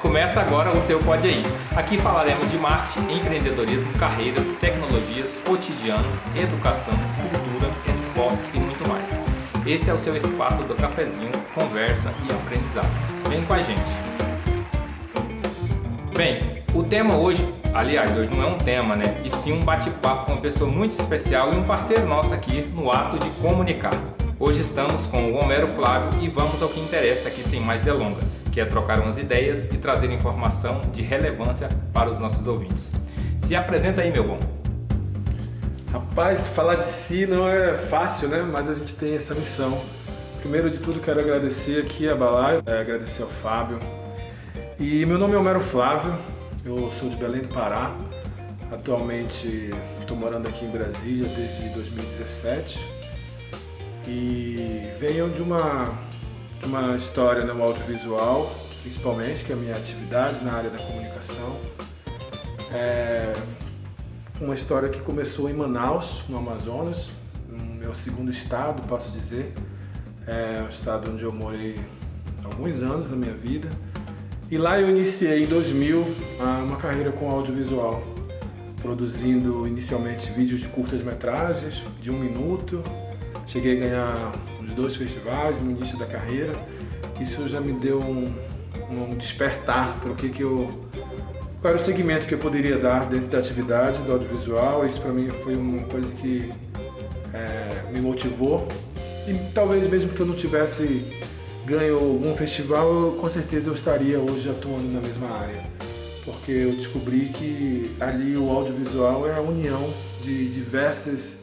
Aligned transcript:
Começa 0.00 0.40
agora 0.40 0.74
o 0.74 0.80
seu 0.80 0.98
Pode 0.98 1.28
Aí. 1.28 1.44
Aqui 1.76 1.98
falaremos 1.98 2.50
de 2.50 2.56
marketing, 2.56 3.18
empreendedorismo, 3.18 3.92
carreiras, 3.98 4.46
tecnologias, 4.54 5.38
cotidiano, 5.44 6.08
educação, 6.34 6.94
cultura, 6.94 7.70
esportes 7.86 8.48
e 8.54 8.58
muito 8.58 8.88
mais. 8.88 9.10
Esse 9.66 9.90
é 9.90 9.94
o 9.94 9.98
seu 9.98 10.16
espaço 10.16 10.62
do 10.62 10.74
cafezinho, 10.74 11.30
conversa 11.54 12.10
e 12.26 12.32
aprendizado. 12.32 12.88
Vem 13.28 13.44
com 13.44 13.52
a 13.52 13.62
gente. 13.62 13.90
Bem, 16.16 16.64
o 16.72 16.82
tema 16.82 17.16
hoje, 17.16 17.46
aliás, 17.74 18.16
hoje 18.16 18.30
não 18.30 18.42
é 18.42 18.46
um 18.46 18.56
tema, 18.56 18.96
né? 18.96 19.20
E 19.22 19.30
sim 19.30 19.52
um 19.52 19.64
bate-papo 19.64 20.26
com 20.26 20.32
uma 20.32 20.40
pessoa 20.40 20.70
muito 20.70 20.92
especial 20.92 21.52
e 21.52 21.56
um 21.56 21.64
parceiro 21.64 22.06
nosso 22.06 22.32
aqui 22.32 22.62
no 22.74 22.90
ato 22.90 23.18
de 23.18 23.28
comunicar. 23.42 23.92
Hoje 24.38 24.62
estamos 24.62 25.04
com 25.04 25.32
o 25.32 25.34
Homero 25.34 25.68
Flávio 25.68 26.22
e 26.22 26.28
vamos 26.30 26.62
ao 26.62 26.70
que 26.70 26.80
interessa 26.80 27.28
aqui 27.28 27.42
sem 27.42 27.60
mais 27.60 27.82
delongas, 27.82 28.39
que 28.50 28.60
é 28.60 28.64
trocar 28.64 29.00
umas 29.00 29.18
ideias 29.18 29.66
e 29.66 29.78
trazer 29.78 30.10
informação 30.10 30.80
de 30.92 31.02
relevância 31.02 31.68
para 31.92 32.10
os 32.10 32.18
nossos 32.18 32.46
ouvintes. 32.46 32.90
Se 33.36 33.54
apresenta 33.54 34.02
aí, 34.02 34.10
meu 34.10 34.24
bom. 34.24 34.38
Rapaz, 35.92 36.46
falar 36.48 36.76
de 36.76 36.84
si 36.84 37.26
não 37.26 37.48
é 37.48 37.76
fácil, 37.76 38.28
né? 38.28 38.42
Mas 38.42 38.68
a 38.68 38.74
gente 38.74 38.94
tem 38.94 39.14
essa 39.14 39.34
missão. 39.34 39.80
Primeiro 40.40 40.70
de 40.70 40.78
tudo, 40.78 41.00
quero 41.00 41.20
agradecer 41.20 41.82
aqui 41.82 42.08
a 42.08 42.14
Balai, 42.14 42.62
é, 42.64 42.80
agradecer 42.80 43.22
ao 43.22 43.28
Fábio. 43.28 43.78
E 44.78 45.04
meu 45.04 45.18
nome 45.18 45.34
é 45.34 45.38
Homero 45.38 45.60
Flávio, 45.60 46.16
eu 46.64 46.90
sou 46.98 47.10
de 47.10 47.16
Belém 47.16 47.42
do 47.42 47.48
Pará. 47.48 47.94
Atualmente 48.72 49.70
estou 50.00 50.16
morando 50.16 50.48
aqui 50.48 50.64
em 50.64 50.70
Brasília 50.70 51.28
desde 51.28 51.68
2017 51.70 52.78
e 54.06 54.90
venham 54.98 55.28
de 55.28 55.42
uma, 55.42 55.92
uma 56.64 56.96
história 56.96 57.44
no 57.44 57.62
audiovisual, 57.62 58.54
principalmente, 58.82 59.44
que 59.44 59.52
é 59.52 59.54
a 59.54 59.58
minha 59.58 59.72
atividade 59.72 60.44
na 60.44 60.52
área 60.52 60.70
da 60.70 60.78
comunicação. 60.78 61.56
É 62.72 63.32
uma 64.40 64.54
história 64.54 64.88
que 64.88 65.00
começou 65.00 65.50
em 65.50 65.52
Manaus, 65.52 66.22
no 66.28 66.38
Amazonas, 66.38 67.10
no 67.48 67.74
meu 67.74 67.94
segundo 67.94 68.30
estado, 68.30 68.86
posso 68.86 69.10
dizer. 69.10 69.52
É 70.26 70.62
um 70.62 70.68
estado 70.68 71.10
onde 71.10 71.24
eu 71.24 71.32
morei 71.32 71.78
alguns 72.44 72.82
anos 72.82 73.10
na 73.10 73.16
minha 73.16 73.34
vida. 73.34 73.68
E 74.50 74.58
lá 74.58 74.80
eu 74.80 74.90
iniciei 74.90 75.44
em 75.44 75.46
2000 75.46 76.04
uma 76.64 76.76
carreira 76.76 77.12
com 77.12 77.30
audiovisual, 77.30 78.02
produzindo 78.80 79.66
inicialmente 79.66 80.30
vídeos 80.30 80.60
de 80.60 80.68
curtas 80.68 81.02
metragens 81.02 81.82
de 82.00 82.10
um 82.10 82.18
minuto, 82.18 82.82
Cheguei 83.50 83.78
a 83.78 83.80
ganhar 83.80 84.32
os 84.62 84.70
dois 84.74 84.94
festivais 84.94 85.60
no 85.60 85.72
início 85.72 85.98
da 85.98 86.06
carreira. 86.06 86.52
Isso 87.20 87.48
já 87.48 87.60
me 87.60 87.72
deu 87.72 87.98
um, 87.98 88.32
um 88.88 89.16
despertar 89.16 89.98
para 89.98 90.12
o 90.12 90.14
que, 90.14 90.28
que 90.28 90.40
eu. 90.40 90.70
Qual 91.60 91.74
era 91.74 91.82
o 91.82 91.84
segmento 91.84 92.26
que 92.26 92.34
eu 92.34 92.38
poderia 92.38 92.78
dar 92.78 93.06
dentro 93.06 93.26
da 93.26 93.38
atividade 93.38 94.00
do 94.02 94.12
audiovisual. 94.12 94.86
Isso 94.86 95.00
para 95.00 95.10
mim 95.10 95.28
foi 95.42 95.56
uma 95.56 95.82
coisa 95.82 96.14
que 96.14 96.52
é, 97.34 97.90
me 97.90 98.00
motivou. 98.00 98.68
E 99.26 99.34
talvez 99.52 99.84
mesmo 99.88 100.10
que 100.10 100.20
eu 100.20 100.26
não 100.26 100.36
tivesse 100.36 101.04
ganho 101.66 101.96
algum 101.96 102.36
festival, 102.36 102.86
eu, 102.86 103.12
com 103.20 103.28
certeza 103.28 103.68
eu 103.68 103.74
estaria 103.74 104.20
hoje 104.20 104.48
atuando 104.48 104.92
na 104.92 105.00
mesma 105.00 105.28
área. 105.28 105.66
Porque 106.24 106.52
eu 106.52 106.72
descobri 106.76 107.30
que 107.30 107.96
ali 107.98 108.36
o 108.36 108.48
audiovisual 108.48 109.28
é 109.28 109.34
a 109.34 109.40
união 109.40 109.92
de 110.22 110.48
diversas 110.50 111.39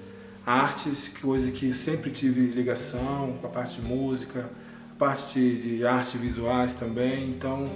artes, 0.47 1.09
coisa 1.21 1.51
que 1.51 1.73
sempre 1.73 2.09
tive 2.09 2.39
ligação 2.39 3.37
com 3.41 3.47
a 3.47 3.49
parte 3.49 3.81
de 3.81 3.85
música, 3.85 4.49
parte 4.97 5.37
de, 5.37 5.85
artes 5.85 6.13
visuais 6.13 6.73
também. 6.73 7.27
Então 7.27 7.69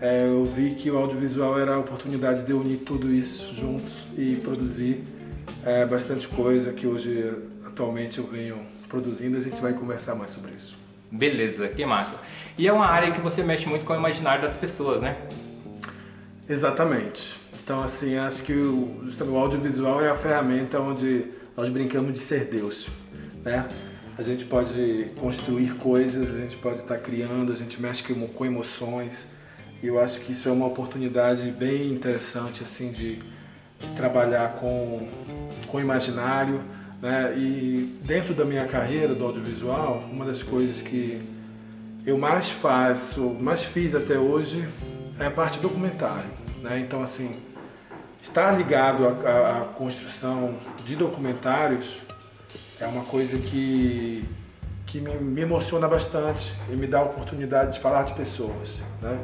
é, 0.00 0.24
eu 0.28 0.44
vi 0.44 0.76
que 0.76 0.88
o 0.92 0.96
audiovisual 0.96 1.58
era 1.58 1.74
a 1.74 1.78
oportunidade 1.78 2.44
de 2.44 2.52
unir 2.52 2.78
tudo 2.86 3.12
isso 3.12 3.52
junto 3.56 3.90
e 4.16 4.36
produzir 4.36 5.02
é, 5.66 5.84
bastante 5.84 6.28
coisa 6.28 6.72
que 6.72 6.86
hoje 6.86 7.32
atualmente 7.66 8.18
eu 8.18 8.26
venho 8.26 8.64
produzindo. 8.88 9.36
A 9.36 9.40
gente 9.40 9.60
vai 9.60 9.72
conversar 9.72 10.14
mais 10.14 10.30
sobre 10.30 10.52
isso. 10.52 10.76
Beleza, 11.10 11.66
que 11.66 11.84
massa. 11.84 12.14
E 12.56 12.68
é 12.68 12.72
uma 12.72 12.86
área 12.86 13.10
que 13.10 13.20
você 13.20 13.42
mexe 13.42 13.68
muito 13.68 13.84
com 13.84 13.92
o 13.92 13.96
imaginário 13.96 14.42
das 14.42 14.56
pessoas, 14.56 15.02
né? 15.02 15.16
Exatamente. 16.48 17.36
Então, 17.64 17.82
assim, 17.82 18.16
acho 18.16 18.42
que 18.42 18.52
o, 18.52 19.04
o 19.26 19.36
audiovisual 19.36 20.00
é 20.00 20.10
a 20.10 20.14
ferramenta 20.14 20.78
onde 20.78 21.24
nós 21.56 21.70
brincamos 21.70 22.12
de 22.12 22.20
ser 22.20 22.46
Deus, 22.46 22.88
né? 23.44 23.68
A 24.16 24.22
gente 24.22 24.44
pode 24.44 25.10
construir 25.18 25.74
coisas, 25.74 26.32
a 26.34 26.38
gente 26.40 26.56
pode 26.56 26.80
estar 26.80 26.98
criando, 26.98 27.52
a 27.52 27.56
gente 27.56 27.80
mexe 27.80 28.02
com 28.02 28.46
emoções. 28.46 29.26
E 29.82 29.86
eu 29.86 30.00
acho 30.00 30.20
que 30.20 30.32
isso 30.32 30.48
é 30.48 30.52
uma 30.52 30.66
oportunidade 30.66 31.50
bem 31.50 31.92
interessante 31.92 32.62
assim 32.62 32.92
de, 32.92 33.16
de 33.16 33.88
trabalhar 33.96 34.54
com 34.60 35.08
com 35.66 35.80
imaginário, 35.80 36.60
né? 37.02 37.34
E 37.36 37.98
dentro 38.04 38.34
da 38.34 38.44
minha 38.44 38.66
carreira 38.66 39.14
do 39.14 39.24
audiovisual, 39.24 40.04
uma 40.10 40.24
das 40.24 40.42
coisas 40.42 40.80
que 40.80 41.20
eu 42.06 42.16
mais 42.16 42.50
faço, 42.50 43.20
mais 43.40 43.62
fiz 43.62 43.94
até 43.94 44.16
hoje 44.18 44.64
é 45.18 45.26
a 45.26 45.30
parte 45.30 45.58
documentário, 45.58 46.28
né? 46.62 46.78
Então 46.78 47.02
assim, 47.02 47.30
estar 48.24 48.50
ligado 48.52 49.06
à, 49.06 49.58
à, 49.58 49.60
construção 49.76 50.54
de 50.84 50.96
documentários 50.96 52.00
é 52.80 52.86
uma 52.86 53.04
coisa 53.04 53.38
que, 53.38 54.26
que 54.86 54.98
me, 54.98 55.14
me, 55.14 55.42
emociona 55.42 55.86
bastante 55.86 56.52
e 56.70 56.72
me 56.74 56.86
dá 56.86 56.98
a 56.98 57.02
oportunidade 57.02 57.74
de 57.74 57.80
falar 57.80 58.04
de 58.04 58.14
pessoas. 58.14 58.80
Né? 59.00 59.18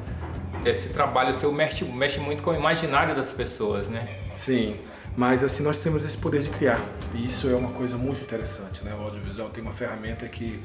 Esse 0.65 0.91
trabalho 0.91 1.35
seu 1.35 1.51
mexe, 1.51 1.85
mexe 1.85 2.21
muito 2.21 2.43
com 2.43 2.51
o 2.51 2.55
imaginário 2.55 3.17
das 3.17 3.33
pessoas, 3.33 3.89
né? 3.89 4.07
Sim, 4.37 4.77
mas 5.17 5.43
assim 5.43 5.63
nós 5.63 5.79
temos 5.79 6.05
esse 6.05 6.17
poder 6.17 6.43
de 6.43 6.51
criar 6.51 6.81
e 7.15 7.25
isso 7.25 7.49
é 7.49 7.55
uma 7.55 7.71
coisa 7.73 7.97
muito 7.97 8.23
interessante. 8.23 8.85
Né? 8.85 8.95
O 8.95 9.03
audiovisual 9.03 9.49
tem 9.49 9.63
uma 9.63 9.73
ferramenta 9.73 10.29
que, 10.29 10.63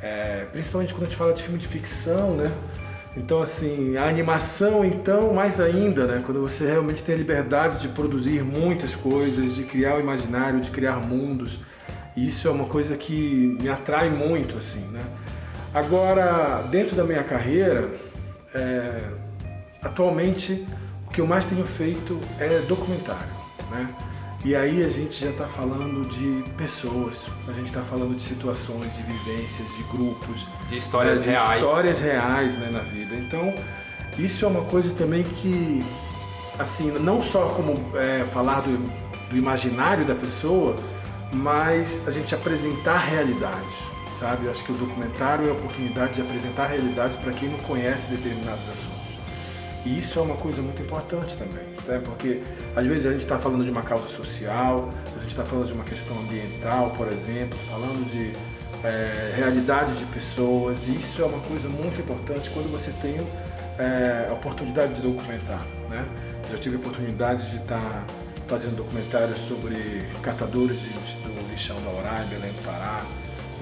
é, 0.00 0.46
principalmente 0.52 0.94
quando 0.94 1.02
a 1.02 1.06
gente 1.06 1.18
fala 1.18 1.34
de 1.34 1.42
filme 1.42 1.58
de 1.58 1.66
ficção, 1.66 2.36
né? 2.36 2.50
Então, 3.16 3.42
assim, 3.42 3.96
a 3.96 4.08
animação, 4.08 4.84
então, 4.84 5.32
mais 5.32 5.60
ainda, 5.60 6.06
né? 6.06 6.22
Quando 6.24 6.40
você 6.40 6.66
realmente 6.66 7.02
tem 7.02 7.16
a 7.16 7.18
liberdade 7.18 7.78
de 7.78 7.88
produzir 7.88 8.42
muitas 8.44 8.94
coisas, 8.94 9.54
de 9.54 9.64
criar 9.64 9.96
o 9.96 10.00
imaginário, 10.00 10.60
de 10.60 10.70
criar 10.70 10.96
mundos. 10.96 11.58
Isso 12.16 12.46
é 12.46 12.50
uma 12.50 12.66
coisa 12.66 12.96
que 12.96 13.56
me 13.60 13.68
atrai 13.68 14.10
muito, 14.10 14.56
assim, 14.56 14.80
né? 14.92 15.02
Agora, 15.74 16.62
dentro 16.70 16.94
da 16.94 17.04
minha 17.04 17.22
carreira, 17.24 17.88
é, 18.54 19.00
atualmente, 19.82 20.66
o 21.06 21.10
que 21.10 21.20
eu 21.20 21.26
mais 21.26 21.44
tenho 21.44 21.66
feito 21.66 22.20
é 22.38 22.60
documentário, 22.68 23.30
né? 23.70 23.88
E 24.42 24.56
aí 24.56 24.82
a 24.82 24.88
gente 24.88 25.22
já 25.22 25.30
está 25.30 25.46
falando 25.46 26.08
de 26.08 26.42
pessoas, 26.52 27.18
a 27.46 27.52
gente 27.52 27.66
está 27.66 27.82
falando 27.82 28.16
de 28.16 28.22
situações, 28.22 28.90
de 28.96 29.02
vivências, 29.02 29.68
de 29.76 29.82
grupos, 29.84 30.46
de 30.66 30.78
histórias 30.78 31.22
de 31.22 31.28
reais, 31.28 31.60
histórias 31.62 32.00
reais 32.00 32.58
né, 32.58 32.70
na 32.70 32.80
vida. 32.80 33.14
Então 33.16 33.54
isso 34.18 34.44
é 34.44 34.48
uma 34.48 34.64
coisa 34.64 34.92
também 34.94 35.24
que, 35.24 35.84
assim, 36.58 36.90
não 37.00 37.22
só 37.22 37.50
como 37.50 37.96
é, 37.96 38.24
falar 38.32 38.60
do, 38.60 38.78
do 39.28 39.36
imaginário 39.36 40.06
da 40.06 40.14
pessoa, 40.14 40.76
mas 41.32 42.06
a 42.08 42.10
gente 42.10 42.34
apresentar 42.34 42.96
realidade, 42.96 43.68
sabe? 44.18 44.46
Eu 44.46 44.52
acho 44.52 44.64
que 44.64 44.72
o 44.72 44.74
documentário 44.74 45.46
é 45.46 45.50
a 45.50 45.52
oportunidade 45.52 46.14
de 46.14 46.22
apresentar 46.22 46.66
realidade 46.66 47.16
para 47.18 47.32
quem 47.32 47.48
não 47.48 47.58
conhece 47.58 48.06
determinados 48.08 48.62
assuntos. 48.70 48.99
E 49.84 49.98
isso 49.98 50.18
é 50.18 50.22
uma 50.22 50.36
coisa 50.36 50.60
muito 50.60 50.80
importante 50.82 51.34
também, 51.36 51.64
né? 51.86 52.00
porque 52.04 52.42
às 52.76 52.86
vezes 52.86 53.06
a 53.06 53.12
gente 53.12 53.22
está 53.22 53.38
falando 53.38 53.64
de 53.64 53.70
uma 53.70 53.82
causa 53.82 54.08
social, 54.08 54.90
a 55.16 55.20
gente 55.20 55.30
está 55.30 55.44
falando 55.44 55.68
de 55.68 55.72
uma 55.72 55.84
questão 55.84 56.18
ambiental, 56.18 56.90
por 56.90 57.08
exemplo, 57.08 57.58
falando 57.70 58.10
de 58.10 58.36
é, 58.86 59.32
realidade 59.36 59.96
de 59.96 60.04
pessoas, 60.06 60.78
e 60.86 60.98
isso 60.98 61.22
é 61.22 61.24
uma 61.24 61.40
coisa 61.40 61.68
muito 61.68 61.98
importante 61.98 62.50
quando 62.50 62.70
você 62.70 62.92
tem 63.00 63.16
é, 63.78 64.28
a 64.28 64.34
oportunidade 64.34 64.94
de 64.94 65.00
documentar. 65.00 65.64
Né? 65.88 66.06
Já 66.50 66.58
tive 66.58 66.76
a 66.76 66.78
oportunidade 66.78 67.50
de 67.50 67.56
estar 67.56 67.80
tá 67.80 68.04
fazendo 68.46 68.76
documentários 68.76 69.38
sobre 69.46 69.76
catadores 70.22 70.78
de, 70.80 70.88
do 70.88 71.50
lixão 71.50 71.76
da 71.82 72.22
em 72.22 72.28
Belém 72.28 72.52
do 72.52 72.64
Pará, 72.64 73.04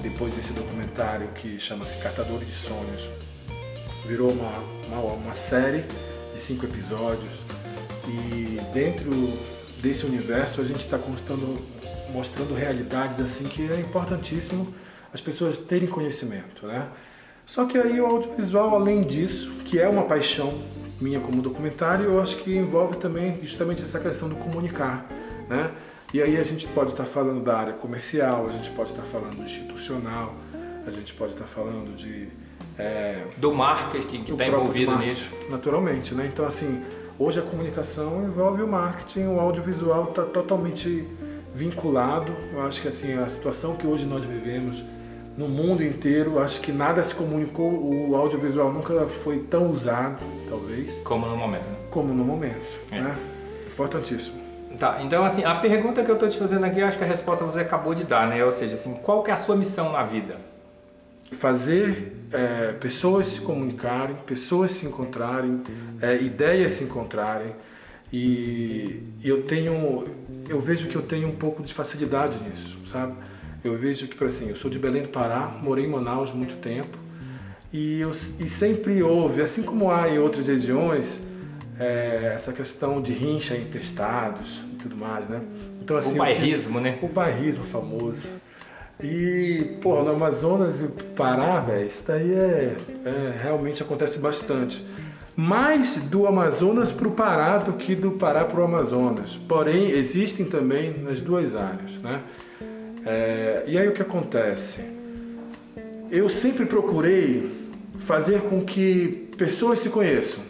depois 0.02 0.32
desse 0.34 0.52
documentário 0.52 1.28
que 1.34 1.60
chama-se 1.60 1.96
Catadores 1.98 2.48
de 2.48 2.54
Sonhos, 2.54 3.08
virou 4.08 4.30
uma, 4.30 4.64
uma, 4.88 5.12
uma 5.12 5.32
série 5.34 5.84
de 6.32 6.40
cinco 6.40 6.64
episódios 6.64 7.30
e 8.08 8.58
dentro 8.72 9.10
desse 9.82 10.06
universo 10.06 10.62
a 10.62 10.64
gente 10.64 10.80
está 10.80 10.98
mostrando 12.12 12.54
realidades 12.54 13.20
assim 13.20 13.44
que 13.44 13.70
é 13.70 13.78
importantíssimo 13.78 14.74
as 15.12 15.20
pessoas 15.20 15.58
terem 15.58 15.86
conhecimento, 15.86 16.66
né? 16.66 16.88
Só 17.44 17.64
que 17.64 17.78
aí 17.78 18.00
o 18.00 18.06
audiovisual, 18.06 18.74
além 18.74 19.02
disso, 19.02 19.50
que 19.64 19.78
é 19.78 19.88
uma 19.88 20.04
paixão 20.04 20.52
minha 21.00 21.20
como 21.20 21.40
documentário, 21.40 22.06
eu 22.06 22.20
acho 22.20 22.36
que 22.38 22.54
envolve 22.54 22.96
também 22.96 23.32
justamente 23.32 23.82
essa 23.82 24.00
questão 24.00 24.28
do 24.28 24.36
comunicar, 24.36 25.06
né? 25.48 25.70
E 26.12 26.22
aí 26.22 26.38
a 26.38 26.42
gente 26.42 26.66
pode 26.68 26.92
estar 26.92 27.04
falando 27.04 27.42
da 27.42 27.56
área 27.56 27.72
comercial, 27.74 28.48
a 28.48 28.52
gente 28.52 28.70
pode 28.70 28.90
estar 28.90 29.02
falando 29.02 29.42
institucional, 29.44 30.34
a 30.86 30.90
gente 30.90 31.12
pode 31.14 31.32
estar 31.32 31.44
falando 31.44 31.94
de 31.96 32.28
é, 32.78 33.22
do 33.36 33.52
marketing 33.52 34.22
que 34.22 34.32
está 34.32 34.46
envolvido 34.46 34.96
nisso. 34.96 35.28
Naturalmente, 35.50 36.14
né? 36.14 36.30
Então 36.32 36.46
assim, 36.46 36.82
hoje 37.18 37.40
a 37.40 37.42
comunicação 37.42 38.24
envolve 38.24 38.62
o 38.62 38.68
marketing, 38.68 39.26
o 39.26 39.40
audiovisual 39.40 40.04
está 40.10 40.22
totalmente 40.22 41.06
vinculado. 41.54 42.32
Eu 42.52 42.62
acho 42.62 42.80
que 42.80 42.88
assim 42.88 43.14
a 43.14 43.28
situação 43.28 43.74
que 43.74 43.86
hoje 43.86 44.06
nós 44.06 44.22
vivemos 44.22 44.82
no 45.36 45.48
mundo 45.48 45.84
inteiro, 45.84 46.40
acho 46.40 46.60
que 46.60 46.72
nada 46.72 47.00
se 47.00 47.14
comunicou, 47.14 47.70
o 47.70 48.16
audiovisual 48.16 48.72
nunca 48.72 49.06
foi 49.22 49.38
tão 49.38 49.70
usado, 49.70 50.18
talvez. 50.48 50.92
Como 51.04 51.26
no 51.26 51.36
momento. 51.36 51.64
Né? 51.64 51.76
Como 51.90 52.12
no 52.12 52.24
momento, 52.24 52.66
é. 52.90 53.00
né? 53.00 53.16
Importantíssimo. 53.72 54.36
Tá, 54.76 54.98
então 55.00 55.24
assim, 55.24 55.44
a 55.44 55.54
pergunta 55.56 56.04
que 56.04 56.10
eu 56.10 56.14
estou 56.14 56.28
te 56.28 56.38
fazendo 56.38 56.64
aqui, 56.64 56.82
acho 56.82 56.98
que 56.98 57.04
a 57.04 57.06
resposta 57.06 57.44
você 57.44 57.60
acabou 57.60 57.94
de 57.94 58.04
dar, 58.04 58.28
né? 58.28 58.44
Ou 58.44 58.52
seja, 58.52 58.74
assim, 58.74 58.94
qual 58.94 59.22
que 59.22 59.30
é 59.30 59.34
a 59.34 59.36
sua 59.36 59.56
missão 59.56 59.92
na 59.92 60.02
vida? 60.02 60.36
Fazer 61.32 62.12
é, 62.32 62.72
pessoas 62.72 63.28
se 63.28 63.40
comunicarem, 63.40 64.16
pessoas 64.26 64.70
se 64.72 64.86
encontrarem, 64.86 65.62
é, 66.00 66.16
ideias 66.16 66.72
se 66.72 66.84
encontrarem. 66.84 67.54
E 68.12 69.02
eu 69.22 69.42
tenho, 69.42 70.04
eu 70.48 70.60
vejo 70.60 70.88
que 70.88 70.96
eu 70.96 71.02
tenho 71.02 71.28
um 71.28 71.36
pouco 71.36 71.62
de 71.62 71.74
facilidade 71.74 72.38
nisso, 72.42 72.78
sabe? 72.90 73.14
Eu 73.62 73.76
vejo 73.76 74.06
que, 74.08 74.16
por 74.16 74.28
assim, 74.28 74.48
eu 74.48 74.56
sou 74.56 74.70
de 74.70 74.78
Belém 74.78 75.02
do 75.02 75.08
Pará, 75.08 75.58
morei 75.62 75.84
em 75.84 75.88
Manaus 75.88 76.32
muito 76.32 76.56
tempo 76.56 76.96
e, 77.72 78.00
eu, 78.00 78.12
e 78.38 78.48
sempre 78.48 79.02
houve, 79.02 79.42
assim 79.42 79.62
como 79.62 79.90
há 79.90 80.08
em 80.08 80.18
outras 80.18 80.48
regiões, 80.48 81.20
é, 81.78 82.32
essa 82.34 82.52
questão 82.52 83.00
de 83.00 83.12
rincha 83.12 83.54
entre 83.56 83.80
estados 83.80 84.62
e 84.72 84.76
tudo 84.76 84.96
mais, 84.96 85.28
né? 85.28 85.42
Então, 85.80 85.96
assim, 85.96 86.14
o 86.14 86.16
bairrismo, 86.16 86.80
né? 86.80 86.98
O 87.02 87.08
bairrismo 87.08 87.64
famoso. 87.64 88.26
E, 89.02 89.76
pô, 89.80 90.02
no 90.02 90.10
Amazonas 90.10 90.80
e 90.82 90.88
Pará, 91.14 91.60
velho, 91.60 91.86
isso 91.86 92.02
daí 92.06 92.32
é, 92.32 92.76
é, 93.04 93.32
realmente 93.42 93.82
acontece 93.82 94.18
bastante. 94.18 94.84
Mais 95.36 95.94
do 95.96 96.26
Amazonas 96.26 96.90
para 96.90 97.06
o 97.06 97.12
Pará 97.12 97.58
do 97.58 97.74
que 97.74 97.94
do 97.94 98.12
Pará 98.12 98.44
para 98.44 98.60
o 98.60 98.64
Amazonas. 98.64 99.36
Porém, 99.48 99.90
existem 99.90 100.46
também 100.46 100.98
nas 100.98 101.20
duas 101.20 101.54
áreas, 101.54 101.92
né? 102.02 102.22
É, 103.06 103.62
e 103.68 103.78
aí 103.78 103.86
o 103.86 103.92
que 103.92 104.02
acontece? 104.02 104.80
Eu 106.10 106.28
sempre 106.28 106.66
procurei 106.66 107.48
fazer 107.98 108.40
com 108.42 108.60
que 108.62 109.30
pessoas 109.36 109.78
se 109.78 109.88
conheçam 109.88 110.42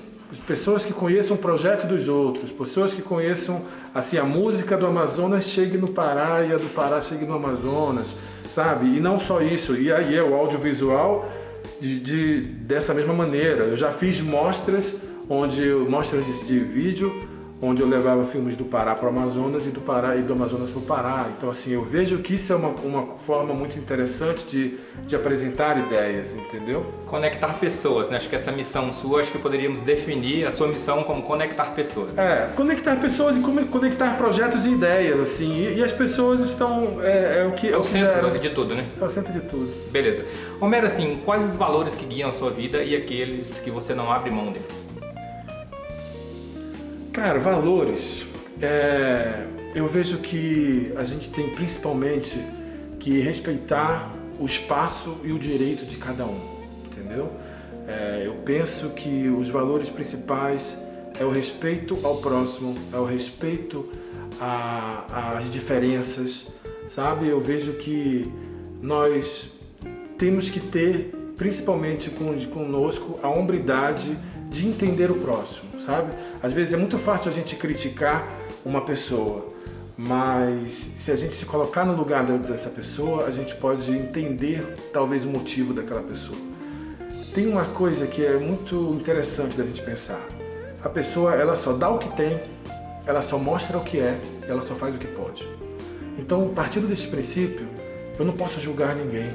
pessoas 0.46 0.84
que 0.84 0.92
conheçam 0.92 1.36
o 1.36 1.38
projeto 1.38 1.86
dos 1.86 2.08
outros, 2.08 2.50
pessoas 2.52 2.92
que 2.92 3.00
conheçam 3.00 3.62
assim 3.94 4.18
a 4.18 4.24
música 4.24 4.76
do 4.76 4.86
Amazonas 4.86 5.44
chegue 5.44 5.78
no 5.78 5.88
Pará 5.88 6.44
e 6.44 6.52
a 6.52 6.58
do 6.58 6.68
Pará 6.74 7.00
chegue 7.00 7.24
no 7.24 7.34
Amazonas, 7.34 8.14
sabe? 8.58 8.96
E 8.96 9.00
não 9.00 9.20
só 9.20 9.40
isso, 9.40 9.76
e 9.76 9.92
aí 9.92 10.16
é 10.16 10.22
o 10.22 10.34
audiovisual 10.34 11.30
de, 11.80 12.00
de 12.00 12.40
dessa 12.40 12.92
mesma 12.92 13.14
maneira. 13.14 13.62
Eu 13.62 13.76
já 13.76 13.92
fiz 13.92 14.20
mostras 14.20 14.92
onde 15.30 15.62
mostras 15.88 16.26
de, 16.26 16.44
de 16.44 16.58
vídeo 16.58 17.16
onde 17.60 17.82
eu 17.82 17.88
levava 17.88 18.24
filmes 18.24 18.56
do 18.56 18.64
Pará 18.64 18.94
para 18.94 19.06
o 19.06 19.08
Amazonas 19.08 19.66
e 19.66 19.70
do 19.70 19.80
Pará 19.80 20.16
e 20.16 20.22
do 20.22 20.32
Amazonas 20.32 20.70
para 20.70 20.78
o 20.78 20.82
Pará. 20.82 21.26
Então 21.36 21.50
assim, 21.50 21.72
eu 21.72 21.84
vejo 21.84 22.18
que 22.18 22.34
isso 22.34 22.52
é 22.52 22.56
uma, 22.56 22.68
uma 22.68 23.18
forma 23.18 23.52
muito 23.54 23.78
interessante 23.78 24.46
de, 24.46 24.76
de 25.06 25.16
apresentar 25.16 25.78
ideias, 25.78 26.32
entendeu? 26.32 26.86
Conectar 27.06 27.54
pessoas, 27.58 28.08
né? 28.08 28.16
Acho 28.16 28.28
que 28.28 28.36
essa 28.36 28.52
missão 28.52 28.92
sua, 28.92 29.20
acho 29.20 29.32
que 29.32 29.38
poderíamos 29.38 29.80
definir 29.80 30.46
a 30.46 30.52
sua 30.52 30.68
missão 30.68 31.02
como 31.02 31.22
conectar 31.22 31.66
pessoas. 31.74 32.16
É, 32.16 32.50
conectar 32.54 32.96
pessoas 32.96 33.36
e 33.36 33.40
conectar 33.40 34.16
projetos 34.16 34.64
e 34.64 34.70
ideias, 34.70 35.18
assim. 35.18 35.52
E, 35.52 35.78
e 35.78 35.84
as 35.84 35.92
pessoas 35.92 36.40
estão 36.40 36.98
é, 37.02 37.40
é, 37.40 37.46
o 37.46 37.52
que 37.52 37.68
é 37.68 37.76
o, 37.76 37.80
o 37.80 37.84
centro 37.84 38.38
de 38.38 38.50
tudo, 38.50 38.74
né? 38.74 38.84
É 39.00 39.04
o 39.04 39.10
centro 39.10 39.32
de 39.32 39.40
tudo. 39.40 39.72
Beleza. 39.90 40.24
Homero, 40.60 40.86
assim, 40.86 41.20
quais 41.24 41.44
os 41.44 41.56
valores 41.56 41.94
que 41.94 42.04
guiam 42.04 42.28
a 42.28 42.32
sua 42.32 42.50
vida 42.50 42.82
e 42.82 42.94
aqueles 42.94 43.60
que 43.60 43.70
você 43.70 43.94
não 43.94 44.12
abre 44.12 44.30
mão 44.30 44.52
deles? 44.52 44.88
Cara, 47.18 47.40
valores. 47.40 48.24
É, 48.62 49.44
eu 49.74 49.88
vejo 49.88 50.18
que 50.18 50.92
a 50.94 51.02
gente 51.02 51.28
tem 51.28 51.50
principalmente 51.50 52.38
que 53.00 53.18
respeitar 53.18 54.14
o 54.38 54.46
espaço 54.46 55.18
e 55.24 55.32
o 55.32 55.38
direito 55.38 55.84
de 55.84 55.96
cada 55.96 56.24
um, 56.24 56.40
entendeu? 56.86 57.32
É, 57.88 58.22
eu 58.24 58.34
penso 58.44 58.90
que 58.90 59.28
os 59.28 59.48
valores 59.48 59.90
principais 59.90 60.76
é 61.18 61.24
o 61.24 61.30
respeito 61.30 61.98
ao 62.04 62.18
próximo, 62.18 62.76
é 62.92 62.98
o 62.98 63.04
respeito 63.04 63.88
às 64.40 65.50
diferenças, 65.50 66.46
sabe? 66.88 67.26
Eu 67.26 67.40
vejo 67.40 67.72
que 67.72 68.32
nós 68.80 69.50
temos 70.16 70.48
que 70.48 70.60
ter, 70.60 71.12
principalmente 71.36 72.10
com, 72.10 72.32
conosco, 72.46 73.18
a 73.24 73.28
hombridade 73.28 74.16
de 74.50 74.68
entender 74.68 75.10
o 75.10 75.16
próximo, 75.16 75.80
sabe? 75.84 76.27
Às 76.42 76.52
vezes 76.52 76.72
é 76.72 76.76
muito 76.76 76.98
fácil 76.98 77.30
a 77.30 77.34
gente 77.34 77.56
criticar 77.56 78.24
uma 78.64 78.80
pessoa, 78.82 79.52
mas 79.96 80.88
se 80.96 81.10
a 81.10 81.16
gente 81.16 81.34
se 81.34 81.44
colocar 81.44 81.84
no 81.84 81.96
lugar 81.96 82.24
dessa 82.24 82.70
pessoa, 82.70 83.26
a 83.26 83.32
gente 83.32 83.56
pode 83.56 83.90
entender 83.90 84.64
talvez 84.92 85.24
o 85.24 85.28
motivo 85.28 85.74
daquela 85.74 86.02
pessoa. 86.02 86.38
Tem 87.34 87.48
uma 87.48 87.64
coisa 87.64 88.06
que 88.06 88.24
é 88.24 88.36
muito 88.38 88.94
interessante 88.94 89.56
da 89.56 89.64
gente 89.64 89.82
pensar. 89.82 90.20
A 90.84 90.88
pessoa, 90.88 91.34
ela 91.34 91.56
só 91.56 91.72
dá 91.72 91.90
o 91.90 91.98
que 91.98 92.08
tem, 92.16 92.40
ela 93.04 93.20
só 93.20 93.36
mostra 93.36 93.76
o 93.76 93.82
que 93.82 93.98
é, 93.98 94.16
ela 94.46 94.62
só 94.62 94.76
faz 94.76 94.94
o 94.94 94.98
que 94.98 95.08
pode. 95.08 95.48
Então, 96.16 96.52
partindo 96.54 96.86
desse 96.86 97.08
princípio, 97.08 97.66
eu 98.16 98.24
não 98.24 98.32
posso 98.32 98.60
julgar 98.60 98.94
ninguém, 98.94 99.30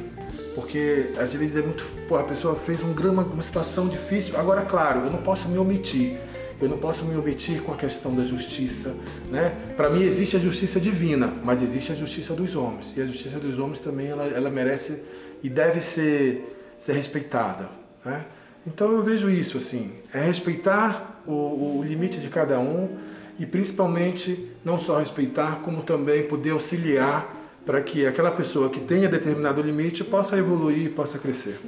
porque 0.56 1.10
às 1.18 1.34
vezes 1.34 1.58
é 1.58 1.62
muito, 1.62 1.84
pô, 2.08 2.16
a 2.16 2.24
pessoa 2.24 2.56
fez 2.56 2.82
um 2.82 2.94
grama, 2.94 3.24
uma 3.24 3.44
situação 3.44 3.90
difícil. 3.90 4.38
Agora, 4.38 4.62
claro, 4.62 5.02
eu 5.02 5.12
não 5.12 5.22
posso 5.22 5.50
me 5.50 5.58
omitir 5.58 6.18
eu 6.62 6.70
não 6.70 6.78
posso 6.78 7.04
me 7.06 7.16
omitir 7.16 7.62
com 7.62 7.74
a 7.74 7.78
questão 7.78 8.16
da 8.16 8.24
justiça. 8.24 8.96
Né? 9.30 9.56
Para 9.76 9.90
mim 9.90 10.04
existe 10.04 10.38
a 10.38 10.40
justiça 10.40 10.80
divina, 10.80 11.34
mas 11.44 11.62
existe 11.62 11.92
a 11.92 11.96
justiça 11.96 12.34
dos 12.34 12.56
homens. 12.56 12.94
E 12.96 13.02
a 13.02 13.06
justiça 13.06 13.40
dos 13.40 13.60
homens 13.60 13.80
também 13.80 14.08
ela, 14.08 14.26
ela 14.26 14.50
merece 14.50 15.00
e 15.42 15.50
deve 15.50 15.82
ser, 15.82 16.58
ser 16.80 16.94
respeitada. 16.94 17.70
Né? 18.06 18.26
Então 18.66 18.92
eu 18.92 19.04
vejo 19.04 19.30
isso 19.30 19.58
assim, 19.58 19.92
é 20.14 20.22
respeitar 20.22 21.22
o, 21.28 21.80
o 21.80 21.84
limite 21.84 22.20
de 22.20 22.30
cada 22.30 22.60
um 22.60 22.98
e 23.38 23.46
principalmente 23.46 24.52
não 24.64 24.80
só 24.80 25.00
respeitar, 25.00 25.62
como 25.64 25.84
também 25.84 26.24
poder 26.24 26.52
auxiliar 26.52 27.42
para 27.66 27.82
que 27.82 28.06
aquela 28.06 28.32
pessoa 28.32 28.70
que 28.70 28.80
tenha 28.80 29.10
determinado 29.10 29.62
limite 29.62 30.04
possa 30.04 30.38
evoluir 30.38 30.92
possa 30.92 31.18
crescer. 31.18 31.60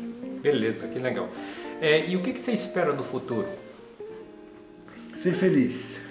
Beleza, 0.42 0.88
que 0.88 1.00
legal. 1.00 1.30
É, 1.82 2.08
e 2.10 2.16
o 2.16 2.22
que, 2.22 2.34
que 2.34 2.40
você 2.40 2.52
espera 2.52 2.94
do 2.94 3.04
futuro? 3.04 3.48
Ser 5.16 5.34
feliz 5.34 6.02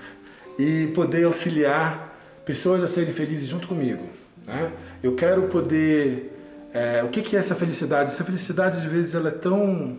e 0.59 0.89
poder 0.95 1.25
auxiliar 1.25 2.19
pessoas 2.45 2.83
a 2.83 2.87
serem 2.87 3.13
felizes 3.13 3.49
junto 3.49 3.69
comigo. 3.69 4.05
Né? 4.47 4.73
Eu 5.03 5.15
quero 5.15 5.43
poder. 5.43 6.33
É, 6.73 7.03
o 7.05 7.09
que, 7.09 7.23
que 7.23 7.37
é 7.37 7.39
essa 7.39 7.55
felicidade? 7.55 8.11
Essa 8.11 8.25
felicidade, 8.25 8.79
às 8.79 8.85
vezes, 8.85 9.15
ela 9.15 9.29
é 9.29 9.33
tão. 9.33 9.99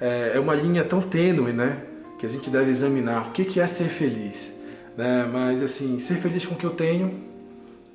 É, 0.00 0.32
é 0.34 0.40
uma 0.40 0.54
linha 0.54 0.84
tão 0.84 1.00
tênue, 1.00 1.52
né? 1.52 1.82
Que 2.18 2.26
a 2.26 2.28
gente 2.28 2.48
deve 2.48 2.70
examinar. 2.70 3.28
O 3.28 3.30
que, 3.32 3.44
que 3.44 3.60
é 3.60 3.66
ser 3.66 3.88
feliz? 3.88 4.52
Né? 4.96 5.28
Mas, 5.30 5.62
assim, 5.62 5.98
ser 5.98 6.14
feliz 6.14 6.46
com 6.46 6.54
o 6.54 6.58
que 6.58 6.64
eu 6.64 6.70
tenho, 6.70 7.22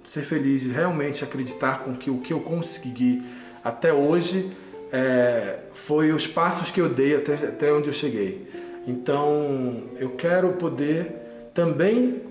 ser 0.06 0.22
feliz 0.22 0.64
e 0.64 0.70
realmente 0.70 1.24
acreditar 1.24 1.80
com 1.80 1.96
que 1.96 2.10
o 2.10 2.20
que 2.20 2.34
eu 2.34 2.40
consegui 2.42 3.24
até 3.64 3.94
hoje 3.94 4.52
é, 4.92 5.60
foi 5.72 6.12
os 6.12 6.28
passos 6.28 6.70
que 6.70 6.82
eu 6.82 6.90
dei 6.90 7.16
até, 7.16 7.34
até 7.34 7.72
onde 7.72 7.88
eu 7.88 7.94
cheguei. 7.94 8.48
Então, 8.88 9.84
eu 10.00 10.12
quero 10.12 10.54
poder 10.54 11.52
também 11.54 12.22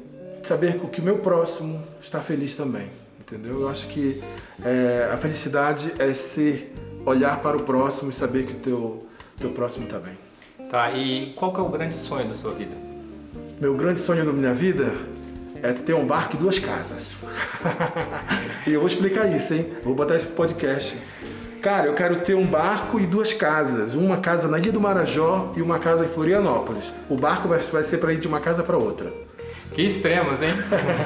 saber 0.42 0.78
que 0.78 1.00
o 1.00 1.04
meu 1.04 1.19
próximo 1.19 1.83
está 2.00 2.21
feliz 2.21 2.54
também, 2.54 2.88
entendeu? 3.21 3.61
Eu 3.61 3.69
acho 3.69 3.87
que 3.88 4.23
é, 4.64 5.09
a 5.12 5.16
felicidade 5.16 5.92
é 5.99 6.12
ser 6.14 6.73
olhar 7.04 7.40
para 7.40 7.57
o 7.57 7.62
próximo 7.62 8.11
e 8.11 8.12
saber 8.12 8.47
que 8.47 8.52
o 8.52 8.57
teu, 8.57 8.99
teu 9.37 9.50
próximo 9.50 9.85
está 9.85 9.99
bem. 9.99 10.14
Tá, 10.71 10.90
e 10.92 11.33
qual 11.35 11.52
que 11.52 11.61
é 11.61 11.62
o 11.62 11.69
grande 11.69 11.97
sonho 11.97 12.28
da 12.28 12.35
sua 12.35 12.52
vida? 12.52 12.75
Meu 13.61 13.75
grande 13.75 14.00
sonho 14.00 14.25
da 14.25 14.33
minha 14.33 14.54
vida 14.54 14.92
é 15.62 15.73
ter 15.73 15.95
um 15.95 16.07
barco 16.07 16.37
e 16.37 16.38
duas 16.38 16.59
casas. 16.59 17.12
e 18.66 18.73
eu 18.73 18.80
vou 18.80 18.87
explicar 18.87 19.26
isso, 19.35 19.52
hein? 19.54 19.66
Vou 19.83 19.95
botar 19.95 20.16
esse 20.16 20.28
podcast 20.28 20.97
Cara, 21.61 21.88
eu 21.88 21.95
quero 21.95 22.21
ter 22.21 22.35
um 22.35 22.47
barco 22.47 22.99
e 22.99 23.07
duas 23.07 23.35
casas. 23.35 23.95
Uma 23.95 24.17
casa 24.17 24.49
na 24.49 24.59
Ilha 24.59 24.73
do 24.73 24.81
Marajó 24.81 25.52
e 25.55 25.61
uma 25.61 25.79
casa 25.79 26.07
em 26.07 26.09
Florianópolis. 26.09 26.90
O 27.09 27.17
barco 27.17 27.49
vai, 27.49 27.59
vai 27.59 27.85
ser 27.85 27.99
para 27.99 28.14
ir 28.14 28.19
de 28.19 28.26
uma 28.26 28.40
casa 28.40 28.62
para 28.62 28.79
outra. 28.79 29.12
Que 29.75 29.83
extremos, 29.83 30.40
hein? 30.43 30.55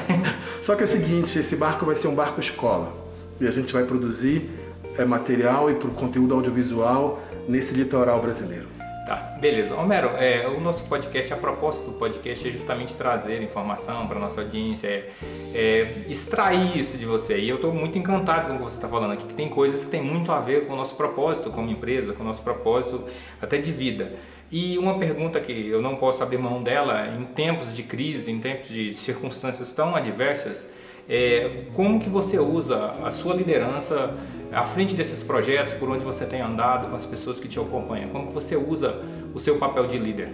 Só 0.63 0.75
que 0.75 0.83
é 0.83 0.85
o 0.85 0.87
seguinte, 0.87 1.37
esse 1.37 1.57
barco 1.57 1.85
vai 1.85 1.95
ser 1.95 2.07
um 2.07 2.15
barco 2.15 2.39
escola. 2.39 2.93
E 3.39 3.45
a 3.45 3.51
gente 3.51 3.73
vai 3.73 3.83
produzir 3.83 4.49
é, 4.97 5.03
material 5.03 5.69
e 5.69 5.75
conteúdo 5.75 6.33
audiovisual 6.33 7.21
nesse 7.49 7.73
litoral 7.73 8.21
brasileiro. 8.21 8.67
Tá, 9.05 9.37
beleza. 9.39 9.75
Homero, 9.75 10.09
é, 10.17 10.47
o 10.47 10.59
nosso 10.59 10.83
podcast, 10.85 11.31
a 11.31 11.37
proposta 11.37 11.85
do 11.85 11.91
podcast 11.91 12.47
é 12.47 12.51
justamente 12.51 12.95
trazer 12.95 13.39
informação 13.43 14.07
para 14.07 14.19
nossa 14.19 14.41
audiência, 14.41 14.87
é, 14.87 15.11
é, 15.53 15.97
extrair 16.07 16.75
isso 16.75 16.97
de 16.97 17.05
você. 17.05 17.37
E 17.37 17.47
eu 17.47 17.57
estou 17.57 17.71
muito 17.71 17.99
encantado 17.99 18.47
com 18.47 18.55
o 18.55 18.57
que 18.57 18.63
você 18.63 18.77
está 18.77 18.87
falando 18.87 19.11
aqui, 19.11 19.27
que 19.27 19.35
tem 19.35 19.47
coisas 19.47 19.83
que 19.85 19.91
tem 19.91 20.01
muito 20.01 20.31
a 20.31 20.39
ver 20.39 20.65
com 20.65 20.73
o 20.73 20.75
nosso 20.75 20.95
propósito 20.95 21.51
como 21.51 21.69
empresa, 21.69 22.13
com 22.13 22.23
o 22.23 22.25
nosso 22.25 22.41
propósito 22.41 23.03
até 23.39 23.59
de 23.59 23.71
vida. 23.71 24.13
E 24.51 24.75
uma 24.79 24.97
pergunta 24.97 25.39
que 25.39 25.67
eu 25.67 25.83
não 25.83 25.97
posso 25.97 26.23
abrir 26.23 26.39
mão 26.39 26.63
dela, 26.63 27.07
em 27.07 27.25
tempos 27.25 27.75
de 27.75 27.83
crise, 27.83 28.31
em 28.31 28.39
tempos 28.39 28.69
de 28.69 28.95
circunstâncias 28.95 29.71
tão 29.71 29.95
adversas, 29.95 30.65
é 31.07 31.65
como 31.75 31.99
que 31.99 32.09
você 32.09 32.39
usa 32.39 32.95
a 33.03 33.11
sua 33.11 33.35
liderança 33.35 34.15
à 34.55 34.63
frente 34.63 34.95
desses 34.95 35.21
projetos, 35.21 35.73
por 35.73 35.89
onde 35.89 36.03
você 36.05 36.25
tem 36.25 36.41
andado, 36.41 36.87
com 36.87 36.95
as 36.95 37.05
pessoas 37.05 37.39
que 37.39 37.47
te 37.47 37.59
acompanham? 37.59 38.09
Como 38.09 38.27
que 38.27 38.33
você 38.33 38.55
usa 38.55 39.01
o 39.33 39.39
seu 39.39 39.57
papel 39.57 39.85
de 39.85 39.97
líder? 39.97 40.29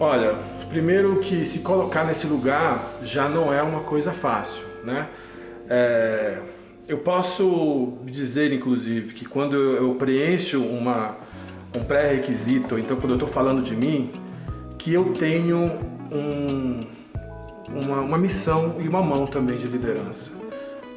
Olha, 0.00 0.38
primeiro 0.70 1.20
que 1.20 1.44
se 1.44 1.58
colocar 1.58 2.04
nesse 2.04 2.26
lugar 2.26 2.94
já 3.02 3.28
não 3.28 3.52
é 3.52 3.62
uma 3.62 3.80
coisa 3.80 4.12
fácil, 4.12 4.64
né? 4.82 5.08
É, 5.68 6.38
eu 6.88 6.98
posso 6.98 7.98
dizer, 8.06 8.50
inclusive, 8.52 9.12
que 9.12 9.26
quando 9.26 9.54
eu 9.54 9.94
preencho 9.96 10.62
uma, 10.62 11.18
um 11.76 11.84
pré-requisito, 11.84 12.78
então 12.78 12.96
quando 12.96 13.10
eu 13.10 13.16
estou 13.16 13.28
falando 13.28 13.62
de 13.62 13.76
mim, 13.76 14.10
que 14.78 14.94
eu 14.94 15.12
tenho 15.12 15.78
um, 16.10 16.80
uma, 17.84 18.00
uma 18.00 18.18
missão 18.18 18.76
e 18.80 18.88
uma 18.88 19.02
mão 19.02 19.26
também 19.26 19.58
de 19.58 19.66
liderança. 19.66 20.30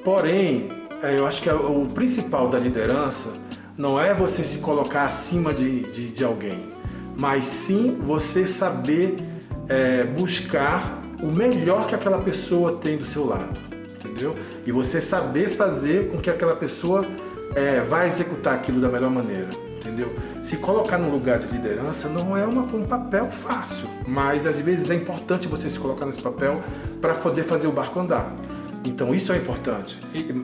Porém, 0.03 0.69
eu 1.11 1.27
acho 1.27 1.41
que 1.41 1.49
o 1.49 1.83
principal 1.93 2.47
da 2.47 2.57
liderança 2.57 3.29
não 3.77 3.99
é 3.99 4.13
você 4.13 4.43
se 4.43 4.59
colocar 4.59 5.03
acima 5.03 5.53
de, 5.53 5.81
de, 5.81 6.07
de 6.09 6.23
alguém, 6.23 6.71
mas 7.17 7.45
sim 7.45 7.97
você 8.01 8.45
saber 8.45 9.15
é, 9.67 10.05
buscar 10.05 11.01
o 11.21 11.27
melhor 11.27 11.87
que 11.87 11.95
aquela 11.95 12.19
pessoa 12.19 12.77
tem 12.77 12.97
do 12.97 13.05
seu 13.05 13.25
lado, 13.25 13.59
entendeu? 13.95 14.35
E 14.65 14.71
você 14.71 15.01
saber 15.01 15.49
fazer 15.49 16.09
com 16.09 16.19
que 16.19 16.29
aquela 16.29 16.55
pessoa 16.55 17.05
é, 17.53 17.81
vá 17.81 18.05
executar 18.05 18.53
aquilo 18.53 18.79
da 18.79 18.87
melhor 18.87 19.09
maneira, 19.09 19.49
entendeu? 19.79 20.13
Se 20.41 20.55
colocar 20.57 20.97
num 20.97 21.11
lugar 21.11 21.39
de 21.39 21.47
liderança 21.47 22.07
não 22.07 22.37
é 22.37 22.45
uma, 22.45 22.63
um 22.63 22.85
papel 22.85 23.25
fácil, 23.25 23.87
mas 24.07 24.45
às 24.45 24.57
vezes 24.57 24.89
é 24.89 24.95
importante 24.95 25.47
você 25.47 25.69
se 25.69 25.79
colocar 25.79 26.05
nesse 26.05 26.21
papel 26.21 26.63
para 27.01 27.15
poder 27.15 27.43
fazer 27.43 27.67
o 27.67 27.71
barco 27.71 27.99
andar. 27.99 28.33
Então 28.85 29.13
isso 29.13 29.31
é 29.31 29.37
importante. 29.37 29.97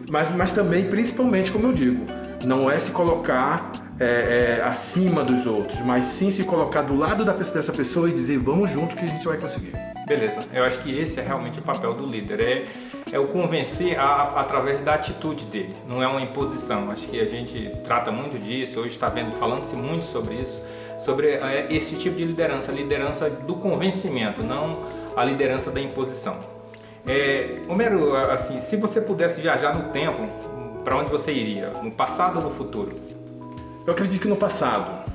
Mas, 0.10 0.32
mas 0.32 0.52
também, 0.52 0.86
principalmente, 0.86 1.52
como 1.52 1.68
eu 1.68 1.74
digo, 1.74 2.06
não 2.46 2.70
é 2.70 2.80
se 2.80 2.92
colocar 2.92 3.72
é, 4.00 4.60
é, 4.60 4.64
acima 4.64 5.24
dos 5.26 5.46
outros, 5.46 5.78
mas 5.80 6.06
sim 6.06 6.32
se 6.32 6.44
colocar 6.44 6.84
do 6.84 6.96
lado 6.96 7.26
da, 7.26 7.34
dessa 7.34 7.74
pessoa 7.74 8.08
e 8.08 8.14
dizer 8.14 8.40
vamos 8.40 8.70
junto 8.70 8.96
que 8.96 9.04
a 9.04 9.08
gente 9.08 9.26
vai 9.26 9.38
conseguir. 9.38 9.74
Beleza, 10.08 10.40
eu 10.54 10.64
acho 10.64 10.80
que 10.80 10.98
esse 10.98 11.20
é 11.20 11.24
realmente 11.24 11.60
o 11.60 11.62
papel 11.62 11.94
do 11.94 12.06
líder, 12.06 12.40
é, 12.40 12.66
é 13.12 13.20
o 13.20 13.28
convencer 13.28 14.00
a, 14.00 14.40
através 14.40 14.80
da 14.82 14.94
atitude 14.94 15.46
dele, 15.46 15.74
não 15.88 16.02
é 16.02 16.08
uma 16.08 16.22
imposição. 16.22 16.90
Acho 16.90 17.08
que 17.08 17.20
a 17.20 17.26
gente 17.26 17.72
trata 17.84 18.10
muito 18.10 18.40
disso, 18.40 18.80
hoje 18.80 18.90
está 18.90 19.10
vendo, 19.10 19.34
falando-se 19.34 19.76
muito 19.76 20.06
sobre 20.06 20.36
isso, 20.36 20.62
sobre 20.98 21.28
é, 21.28 21.68
esse 21.70 21.96
tipo 21.98 22.16
de 22.16 22.24
liderança, 22.24 22.72
a 22.72 22.76
liderança 22.76 23.30
do 23.30 23.56
convencimento, 23.56 24.42
não 24.42 24.78
a 25.16 25.26
liderança 25.26 25.70
da 25.70 25.82
imposição. 25.82 26.59
É, 27.06 27.60
Homero, 27.68 28.16
assim, 28.16 28.60
se 28.60 28.76
você 28.78 29.02
pudesse 29.02 29.42
viajar 29.42 29.76
no 29.76 29.92
tempo, 29.92 30.28
para 30.84 30.98
onde 30.98 31.10
você 31.10 31.32
iria? 31.32 31.72
No 31.82 31.92
passado 31.92 32.38
ou 32.38 32.44
no 32.44 32.52
futuro? 32.52 32.92
Eu 33.86 33.94
acredito 33.94 34.22
que 34.22 34.28
no 34.28 34.36
passado. 34.36 35.10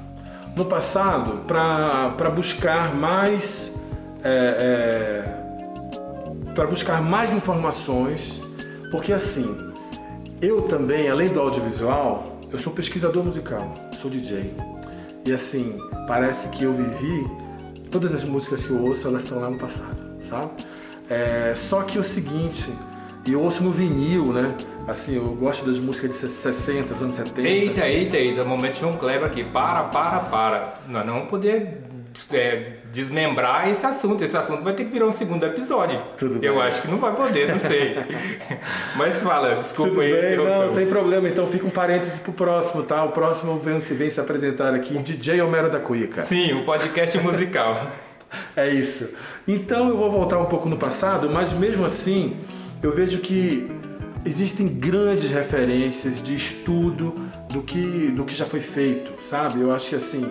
No 0.57 0.65
passado, 0.65 1.45
para 1.47 2.31
buscar 2.31 2.95
mais. 2.95 3.73
É, 4.23 5.25
é, 5.31 5.45
para 6.55 6.67
buscar 6.69 7.03
mais 7.03 7.33
informações, 7.33 8.41
porque 8.93 9.13
assim, 9.13 9.57
eu 10.41 10.63
também, 10.63 11.09
além 11.09 11.29
do 11.29 11.41
audiovisual, 11.41 12.23
eu 12.53 12.59
sou 12.59 12.73
pesquisador 12.73 13.25
musical, 13.25 13.75
sou 14.01 14.09
DJ. 14.09 14.55
E 15.27 15.33
assim, 15.33 15.77
parece 16.07 16.49
que 16.51 16.65
eu 16.65 16.73
vivi, 16.73 17.29
todas 17.91 18.15
as 18.15 18.25
músicas 18.25 18.63
que 18.63 18.71
eu 18.71 18.81
ouço, 18.81 19.09
elas 19.09 19.25
estão 19.25 19.41
lá 19.41 19.51
no 19.51 19.59
passado, 19.59 19.97
sabe? 20.29 20.53
É, 21.15 21.55
só 21.55 21.83
que 21.83 21.97
o 21.97 22.03
seguinte, 22.03 22.69
eu 23.31 23.41
ouço 23.41 23.63
no 23.63 23.71
vinil, 23.71 24.33
né? 24.33 24.53
Assim, 24.89 25.15
eu 25.15 25.25
gosto 25.35 25.65
das 25.65 25.79
músicas 25.79 26.11
de 26.11 26.17
60, 26.17 26.93
dos 26.93 27.03
anos 27.03 27.13
70. 27.15 27.49
Eita, 27.49 27.87
eita, 27.87 28.17
eita, 28.17 28.43
momento 28.43 28.81
João 28.81 28.93
Kleber 28.93 29.25
aqui. 29.25 29.45
Para, 29.45 29.85
para, 29.85 30.21
para. 30.21 30.81
Nós 30.89 31.07
não 31.07 31.15
vamos 31.15 31.31
poder 31.31 31.85
é, 32.33 32.73
desmembrar 32.93 33.71
esse 33.71 33.87
assunto. 33.87 34.25
Esse 34.25 34.37
assunto 34.37 34.65
vai 34.65 34.75
ter 34.75 34.87
que 34.87 34.91
virar 34.91 35.07
um 35.07 35.13
segundo 35.13 35.47
episódio. 35.47 35.99
Tudo 36.19 36.45
eu 36.45 36.55
bem. 36.55 36.63
acho 36.65 36.83
que 36.83 36.91
não 36.91 36.99
vai 36.99 37.15
poder, 37.15 37.49
não 37.49 37.59
sei. 37.61 37.97
Mas 38.97 39.23
fala, 39.23 39.55
desculpa 39.55 39.91
Tudo 39.91 40.01
aí. 40.01 40.13
bem, 40.21 40.37
não, 40.37 40.75
sem 40.75 40.87
problema. 40.87 41.29
Então 41.29 41.47
fica 41.47 41.65
um 41.65 41.71
parêntese 41.71 42.19
pro 42.19 42.33
próximo, 42.33 42.83
tá? 42.83 43.05
O 43.05 43.13
próximo 43.13 43.59
vem 43.61 43.79
se, 43.79 43.95
vem 43.95 44.11
se 44.11 44.21
apresentar 44.21 44.75
aqui, 44.75 44.99
DJ 44.99 45.41
Homero 45.43 45.71
da 45.71 45.79
Cuica. 45.79 46.25
Sim, 46.25 46.61
o 46.61 46.65
podcast 46.65 47.17
musical. 47.19 47.87
É 48.57 48.73
isso. 48.73 49.11
Então 49.49 49.89
eu 49.89 49.97
vou 49.97 50.11
voltar 50.11 50.39
um 50.39 50.47
pouco 50.47 50.69
no 50.69 50.77
passado, 50.77 51.29
mas 51.29 51.53
mesmo 51.53 51.85
assim 51.85 52.37
eu 52.83 52.93
vejo 52.93 53.19
que 53.19 53.69
existem 54.25 54.67
grandes 54.67 55.31
referências 55.31 56.23
de 56.23 56.35
estudo 56.35 57.15
do 57.53 57.63
que, 57.63 58.09
do 58.09 58.25
que 58.25 58.35
já 58.35 58.47
foi 58.47 58.61
feito, 58.61 59.13
sabe? 59.29 59.61
Eu 59.61 59.73
acho 59.73 59.89
que 59.89 59.97
assim, 59.97 60.27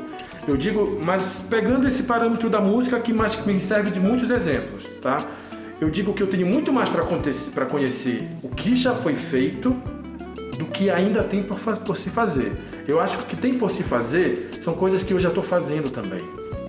eu 0.47 0.57
digo, 0.57 0.99
mas 1.03 1.41
pegando 1.49 1.87
esse 1.87 2.03
parâmetro 2.03 2.49
da 2.49 2.59
música 2.59 2.99
que 2.99 3.13
mais 3.13 3.35
me 3.45 3.59
serve 3.61 3.91
de 3.91 3.99
muitos 3.99 4.29
exemplos, 4.29 4.83
tá? 5.01 5.17
Eu 5.79 5.89
digo 5.89 6.13
que 6.13 6.23
eu 6.23 6.27
tenho 6.27 6.47
muito 6.47 6.71
mais 6.71 6.89
para 6.89 7.65
conhecer 7.65 8.27
o 8.41 8.49
que 8.49 8.75
já 8.75 8.95
foi 8.95 9.15
feito 9.15 9.71
do 10.57 10.65
que 10.65 10.89
ainda 10.89 11.23
tem 11.23 11.43
por, 11.43 11.57
por 11.59 11.97
se 11.97 12.09
fazer. 12.09 12.53
Eu 12.87 12.99
acho 12.99 13.17
que 13.17 13.23
o 13.23 13.27
que 13.27 13.35
tem 13.35 13.53
por 13.53 13.71
se 13.71 13.83
fazer 13.83 14.49
são 14.61 14.73
coisas 14.73 15.03
que 15.03 15.13
eu 15.13 15.19
já 15.19 15.29
estou 15.29 15.43
fazendo 15.43 15.89
também. 15.89 16.19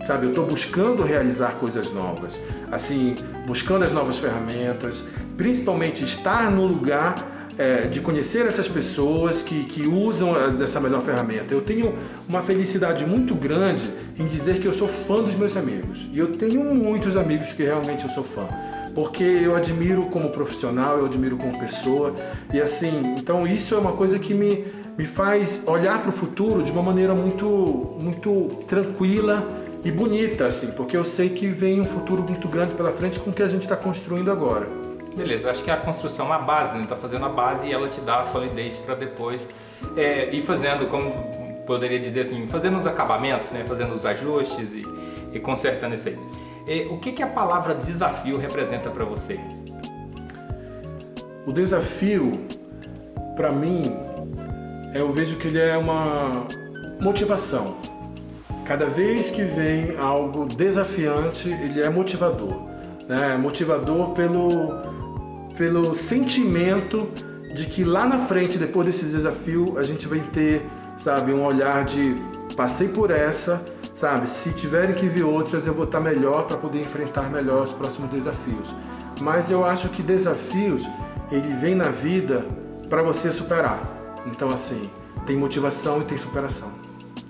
Sabe, 0.07 0.27
eu 0.27 0.31
estou 0.31 0.47
buscando 0.47 1.03
realizar 1.03 1.53
coisas 1.55 1.91
novas, 1.91 2.39
assim, 2.71 3.15
buscando 3.47 3.85
as 3.85 3.93
novas 3.93 4.19
ferramentas, 4.19 5.03
principalmente 5.35 6.05
estar 6.05 6.51
no 6.51 6.67
lugar 6.67 7.15
é, 7.57 7.87
de 7.87 8.01
conhecer 8.01 8.47
essas 8.47 8.69
pessoas 8.69 9.43
que, 9.43 9.65
que 9.65 9.87
usam 9.87 10.37
eh, 10.37 10.51
dessa 10.51 10.79
melhor 10.79 11.01
ferramenta. 11.01 11.55
Eu 11.55 11.63
tenho 11.63 11.95
uma 12.29 12.43
felicidade 12.43 13.07
muito 13.07 13.35
grande 13.35 13.91
em 14.19 14.27
dizer 14.27 14.59
que 14.59 14.67
eu 14.67 14.73
sou 14.73 14.89
fã 14.89 15.15
dos 15.15 15.35
meus 15.37 15.57
amigos. 15.57 16.07
E 16.13 16.19
eu 16.19 16.33
tenho 16.33 16.63
muitos 16.75 17.17
amigos 17.17 17.53
que 17.53 17.63
realmente 17.63 18.05
eu 18.05 18.11
sou 18.11 18.25
fã 18.25 18.47
porque 18.95 19.25
eu 19.25 19.57
admiro 19.57 20.07
como 20.07 20.31
profissional, 20.31 20.99
eu 20.99 21.07
admiro 21.07 21.37
como 21.37 21.59
pessoa 21.59 22.15
e 22.53 22.61
assim, 22.61 23.15
então 23.19 23.47
isso 23.47 23.75
é 23.75 23.79
uma 23.79 23.93
coisa 23.93 24.19
que 24.19 24.33
me, 24.33 24.65
me 24.97 25.05
faz 25.05 25.61
olhar 25.67 26.01
para 26.01 26.11
o 26.11 26.13
futuro 26.13 26.63
de 26.63 26.71
uma 26.71 26.83
maneira 26.83 27.15
muito 27.15 27.97
muito 27.99 28.49
tranquila 28.69 29.47
e 29.85 29.91
bonita, 29.91 30.47
assim, 30.47 30.69
porque 30.69 30.97
eu 30.97 31.05
sei 31.05 31.29
que 31.29 31.49
vem 31.49 31.81
um 31.81 31.85
futuro 31.85 32.23
muito 32.23 32.49
grande 32.49 32.75
pela 32.75 32.93
frente 32.93 33.21
com 33.21 33.31
o 33.31 33.33
que 33.33 33.43
a 33.43 33.49
gente 33.49 33.63
está 33.63 33.77
construindo 33.77 34.31
agora. 34.31 34.67
Beleza, 35.15 35.51
acho 35.51 35.63
que 35.63 35.71
a 35.71 35.77
construção 35.77 36.33
é 36.33 36.37
a 36.37 36.39
base, 36.39 36.77
né? 36.77 36.85
Tá 36.89 36.97
fazendo 36.97 37.25
a 37.25 37.29
base 37.29 37.67
e 37.67 37.73
ela 37.73 37.89
te 37.89 38.01
dá 38.01 38.21
a 38.21 38.23
solidez 38.25 38.79
para 38.79 38.95
depois 38.95 39.47
é, 39.97 40.35
ir 40.35 40.43
fazendo, 40.43 40.89
como 40.89 41.13
poderia 41.67 42.01
dizer 42.01 42.23
assim, 42.23 42.47
fazendo 42.49 42.77
os 42.79 42.87
acabamentos, 42.87 43.51
né? 43.51 43.65
Fazendo 43.65 43.95
os 43.95 44.05
ajustes 44.05 44.73
e, 44.73 44.83
e 45.33 45.39
consertando 45.39 45.95
isso 45.95 46.09
aí. 46.09 46.19
E, 46.67 46.87
o 46.87 46.99
que, 46.99 47.13
que 47.13 47.23
a 47.23 47.27
palavra 47.27 47.75
desafio 47.75 48.39
representa 48.39 48.91
para 48.91 49.05
você? 49.05 49.39
O 51.47 51.53
desafio, 51.53 52.33
para 53.37 53.51
mim, 53.51 53.83
eu 54.95 55.13
vejo 55.13 55.37
que 55.37 55.49
ele 55.49 55.59
é 55.59 55.77
uma 55.77 56.31
motivação. 57.01 57.65
Cada 58.65 58.89
vez 58.89 59.31
que 59.31 59.43
vem 59.43 59.97
algo 59.99 60.47
desafiante, 60.47 61.49
ele 61.49 61.83
é 61.83 61.91
motivador. 61.91 62.63
Né? 63.07 63.37
Motivador 63.37 64.13
pelo, 64.13 64.81
pelo 65.57 65.95
sentimento 65.95 66.99
de 67.55 67.67
que 67.67 67.85
lá 67.85 68.07
na 68.07 68.19
frente, 68.19 68.57
depois 68.57 68.87
desse 68.87 69.05
desafio, 69.05 69.79
a 69.79 69.83
gente 69.83 70.09
vai 70.09 70.21
ter, 70.21 70.65
sabe, 70.97 71.33
um 71.33 71.45
olhar 71.45 71.85
de 71.85 72.15
passei 72.57 72.89
por 72.89 73.11
essa, 73.11 73.63
sabe? 73.95 74.29
Se 74.29 74.53
tiverem 74.53 74.95
que 74.95 75.07
vir 75.09 75.25
outras, 75.25 75.67
eu 75.67 75.75
vou 75.75 75.85
estar 75.85 76.01
melhor 76.01 76.47
para 76.47 76.57
poder 76.57 76.81
enfrentar 76.81 77.31
melhor 77.31 77.65
os 77.65 77.73
próximos 77.73 78.11
desafios. 78.11 78.75
Mas 79.21 79.51
eu 79.51 79.65
acho 79.65 79.89
que 79.89 80.03
desafios, 80.03 80.87
ele 81.31 81.55
vem 81.55 81.75
na 81.75 81.89
vida 81.91 82.45
para 82.89 83.03
você 83.03 83.31
superar. 83.31 83.81
Então 84.27 84.49
assim, 84.49 84.81
tem 85.27 85.37
motivação 85.37 86.01
e 86.03 86.05
tem 86.05 86.17
superação. 86.19 86.69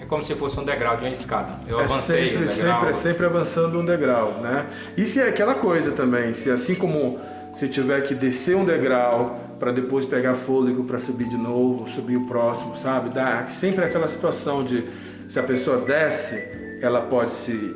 É 0.01 0.05
como 0.07 0.23
se 0.23 0.35
fosse 0.35 0.59
um 0.61 0.65
degrau 0.65 0.97
de 0.97 1.05
uma 1.05 1.13
escada. 1.13 1.59
Eu 1.67 1.81
É 1.81 1.85
avancei 1.85 2.31
sempre, 2.31 2.45
um 2.45 2.47
degrau. 2.49 2.79
sempre, 2.81 2.91
é 2.91 2.95
sempre 2.95 3.27
avançando 3.27 3.79
um 3.81 3.85
degrau, 3.85 4.33
né? 4.43 4.67
E 4.97 5.05
se 5.07 5.21
é 5.21 5.29
aquela 5.29 5.55
coisa 5.55 5.93
também, 5.93 6.35
se 6.35 6.51
assim 6.51 6.75
como 6.75 7.19
se 7.53 7.69
tiver 7.69 8.03
que 8.03 8.15
descer 8.15 8.57
um 8.57 8.65
degrau 8.65 9.41
para 9.59 9.71
depois 9.73 10.05
pegar 10.05 10.35
fôlego 10.35 10.85
para 10.85 10.99
subir 10.99 11.29
de 11.29 11.37
novo, 11.39 11.89
subir 11.89 12.17
o 12.17 12.27
próximo, 12.27 12.77
sabe? 12.77 13.11
Dá 13.11 13.47
sempre 13.47 13.85
aquela 13.85 14.09
situação 14.09 14.63
de 14.65 14.85
Se 15.29 15.39
a 15.39 15.43
pessoa 15.43 15.79
desce, 15.79 16.37
ela 16.81 17.03
pode 17.03 17.33
se, 17.33 17.75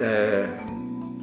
é, 0.00 0.46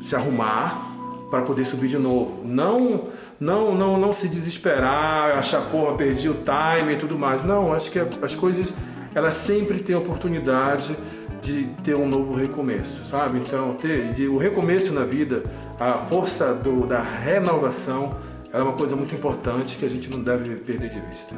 se 0.01 0.15
arrumar 0.15 0.89
para 1.29 1.41
poder 1.41 1.65
subir 1.65 1.89
de 1.89 1.97
novo. 1.97 2.41
Não, 2.45 3.09
não, 3.39 3.75
não, 3.75 3.97
não 3.97 4.11
se 4.11 4.27
desesperar, 4.27 5.37
achar, 5.37 5.69
porra, 5.69 5.95
perdi 5.95 6.29
o 6.29 6.35
time 6.35 6.93
e 6.93 6.97
tudo 6.97 7.17
mais. 7.17 7.43
Não, 7.43 7.73
acho 7.73 7.91
que 7.91 7.99
as 7.99 8.35
coisas, 8.35 8.73
elas 9.13 9.33
sempre 9.33 9.79
têm 9.79 9.95
oportunidade 9.95 10.95
de 11.41 11.65
ter 11.83 11.95
um 11.95 12.07
novo 12.07 12.35
recomeço, 12.35 13.05
sabe? 13.05 13.39
Então, 13.39 13.73
ter 13.75 14.13
de, 14.13 14.27
o 14.27 14.37
recomeço 14.37 14.91
na 14.91 15.05
vida, 15.05 15.43
a 15.79 15.93
força 15.93 16.53
do, 16.53 16.85
da 16.85 17.01
renovação, 17.01 18.15
é 18.51 18.61
uma 18.61 18.73
coisa 18.73 18.95
muito 18.95 19.13
importante 19.15 19.77
que 19.77 19.85
a 19.85 19.89
gente 19.89 20.09
não 20.09 20.23
deve 20.23 20.55
perder 20.55 20.89
de 20.89 20.99
vista. 20.99 21.35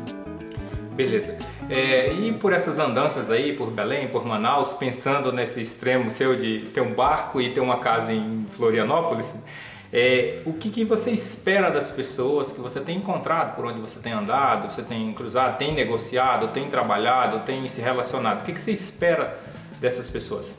Beleza. 1.05 1.38
É, 1.70 2.12
e 2.13 2.34
por 2.34 2.51
essas 2.51 2.79
andanças 2.79 3.31
aí, 3.31 3.53
por 3.53 3.72
Belém, 3.72 4.08
por 4.08 4.25
Manaus, 4.25 4.74
pensando 4.74 5.31
nesse 5.31 5.62
extremo 5.62 6.12
seu 6.12 6.36
de 6.36 6.70
ter 6.74 6.81
um 6.81 6.93
barco 6.93 7.39
e 7.39 7.50
ter 7.53 7.60
uma 7.60 7.79
casa 7.79 8.12
em 8.12 8.46
Florianópolis, 8.51 9.34
é, 9.93 10.41
o 10.46 10.53
que, 10.53 10.70
que, 10.70 10.86
você 10.86 11.12
espera 11.12 11.70
das 11.70 11.91
pessoas 11.91 12.51
que 12.51 12.62
você 12.62 12.79
tem 12.79 12.98
encontrado 12.98 13.55
por 13.55 13.65
onde 13.65 13.79
você 13.79 14.00
tem 14.00 14.13
andado, 14.13 14.72
você 14.72 14.81
tem 14.81 15.12
cruzado, 15.13 15.58
tem 15.58 15.74
negociado, 15.74 16.48
tem 16.50 16.70
trabalhado, 16.70 17.39
tem 17.46 17.67
se 17.67 17.81
relacionado? 17.81 18.41
O 18.41 18.43
que, 18.43 18.53
que 18.53 18.60
você 18.60 18.72
espera 18.72 19.38
dessas 19.81 20.10
pessoas? 20.10 20.53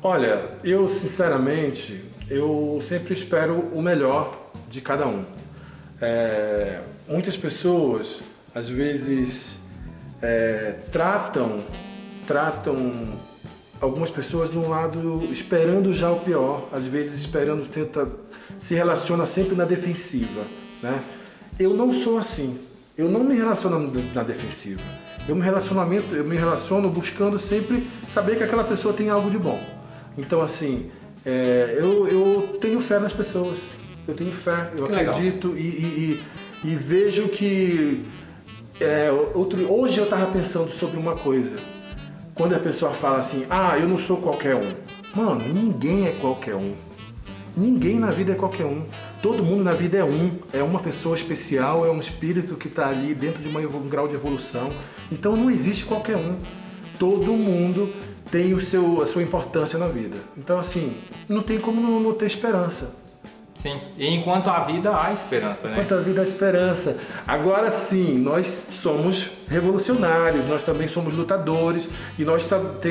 Olha, 0.00 0.50
eu 0.62 0.88
sinceramente, 0.88 2.04
eu 2.30 2.78
sempre 2.82 3.14
espero 3.14 3.70
o 3.72 3.82
melhor 3.82 4.36
de 4.68 4.80
cada 4.80 5.06
um. 5.06 5.24
É, 6.00 6.80
muitas 7.08 7.36
pessoas 7.36 8.20
às 8.56 8.70
vezes 8.70 9.54
é, 10.22 10.76
tratam 10.90 11.58
tratam 12.26 12.76
algumas 13.78 14.08
pessoas 14.08 14.50
de 14.50 14.56
um 14.56 14.70
lado 14.70 15.28
esperando 15.30 15.92
já 15.92 16.10
o 16.10 16.20
pior, 16.20 16.66
às 16.72 16.86
vezes 16.86 17.20
esperando 17.20 17.68
tenta 17.68 18.08
se 18.58 18.74
relaciona 18.74 19.26
sempre 19.26 19.54
na 19.54 19.66
defensiva, 19.66 20.44
né? 20.82 20.98
Eu 21.58 21.74
não 21.74 21.92
sou 21.92 22.16
assim. 22.16 22.58
Eu 22.96 23.10
não 23.10 23.22
me 23.22 23.36
relaciono 23.36 23.92
na 24.14 24.22
defensiva. 24.22 24.80
Eu 25.28 25.36
me 25.36 25.42
relacionamento, 25.42 26.14
eu 26.14 26.24
me 26.24 26.36
relaciono 26.36 26.88
buscando 26.88 27.38
sempre 27.38 27.86
saber 28.08 28.36
que 28.36 28.42
aquela 28.42 28.64
pessoa 28.64 28.94
tem 28.94 29.10
algo 29.10 29.30
de 29.30 29.38
bom. 29.38 29.60
Então 30.16 30.40
assim, 30.40 30.90
é, 31.26 31.76
eu, 31.78 32.08
eu 32.08 32.58
tenho 32.58 32.80
fé 32.80 32.98
nas 32.98 33.12
pessoas. 33.12 33.58
Eu 34.08 34.14
tenho 34.14 34.32
fé, 34.32 34.70
eu 34.78 34.86
que 34.86 34.94
acredito 34.94 35.54
e, 35.58 35.60
e, 35.60 36.24
e, 36.64 36.70
e, 36.70 36.74
vejo 36.76 37.28
que 37.28 38.06
é, 38.80 39.10
outro, 39.34 39.72
hoje 39.72 39.98
eu 39.98 40.04
estava 40.04 40.26
pensando 40.26 40.70
sobre 40.72 40.98
uma 40.98 41.16
coisa. 41.16 41.56
Quando 42.34 42.54
a 42.54 42.58
pessoa 42.58 42.92
fala 42.92 43.18
assim, 43.18 43.46
ah, 43.48 43.78
eu 43.78 43.88
não 43.88 43.98
sou 43.98 44.18
qualquer 44.18 44.54
um. 44.54 44.72
Mano, 45.14 45.40
ninguém 45.48 46.06
é 46.06 46.12
qualquer 46.12 46.54
um. 46.54 46.74
Ninguém 47.56 47.98
na 47.98 48.10
vida 48.10 48.32
é 48.32 48.34
qualquer 48.34 48.66
um. 48.66 48.84
Todo 49.22 49.42
mundo 49.42 49.64
na 49.64 49.72
vida 49.72 49.96
é 49.96 50.04
um. 50.04 50.32
É 50.52 50.62
uma 50.62 50.78
pessoa 50.78 51.16
especial, 51.16 51.86
é 51.86 51.90
um 51.90 51.98
espírito 51.98 52.54
que 52.54 52.68
está 52.68 52.88
ali 52.88 53.14
dentro 53.14 53.42
de 53.42 53.48
uma, 53.48 53.60
um 53.60 53.88
grau 53.88 54.06
de 54.06 54.14
evolução. 54.14 54.70
Então 55.10 55.34
não 55.34 55.50
existe 55.50 55.84
qualquer 55.86 56.16
um. 56.16 56.36
Todo 56.98 57.32
mundo 57.32 57.90
tem 58.30 58.52
o 58.52 58.60
seu, 58.60 59.00
a 59.00 59.06
sua 59.06 59.22
importância 59.22 59.78
na 59.78 59.86
vida. 59.86 60.16
Então, 60.36 60.58
assim, 60.58 60.94
não 61.28 61.40
tem 61.40 61.58
como 61.58 61.80
não, 61.80 62.00
não 62.00 62.12
ter 62.12 62.26
esperança. 62.26 62.90
Sim, 63.66 63.80
e 63.98 64.14
enquanto 64.14 64.48
há 64.48 64.60
vida, 64.60 64.96
há 64.96 65.12
esperança, 65.12 65.66
né? 65.66 65.72
Enquanto 65.72 65.94
há 65.94 66.00
vida, 66.00 66.20
há 66.20 66.24
esperança. 66.24 66.96
Agora 67.26 67.72
sim, 67.72 68.16
nós 68.16 68.46
somos 68.70 69.28
revolucionários, 69.48 70.46
nós 70.46 70.62
também 70.62 70.86
somos 70.86 71.14
lutadores 71.14 71.88
e 72.16 72.24
nós 72.24 72.48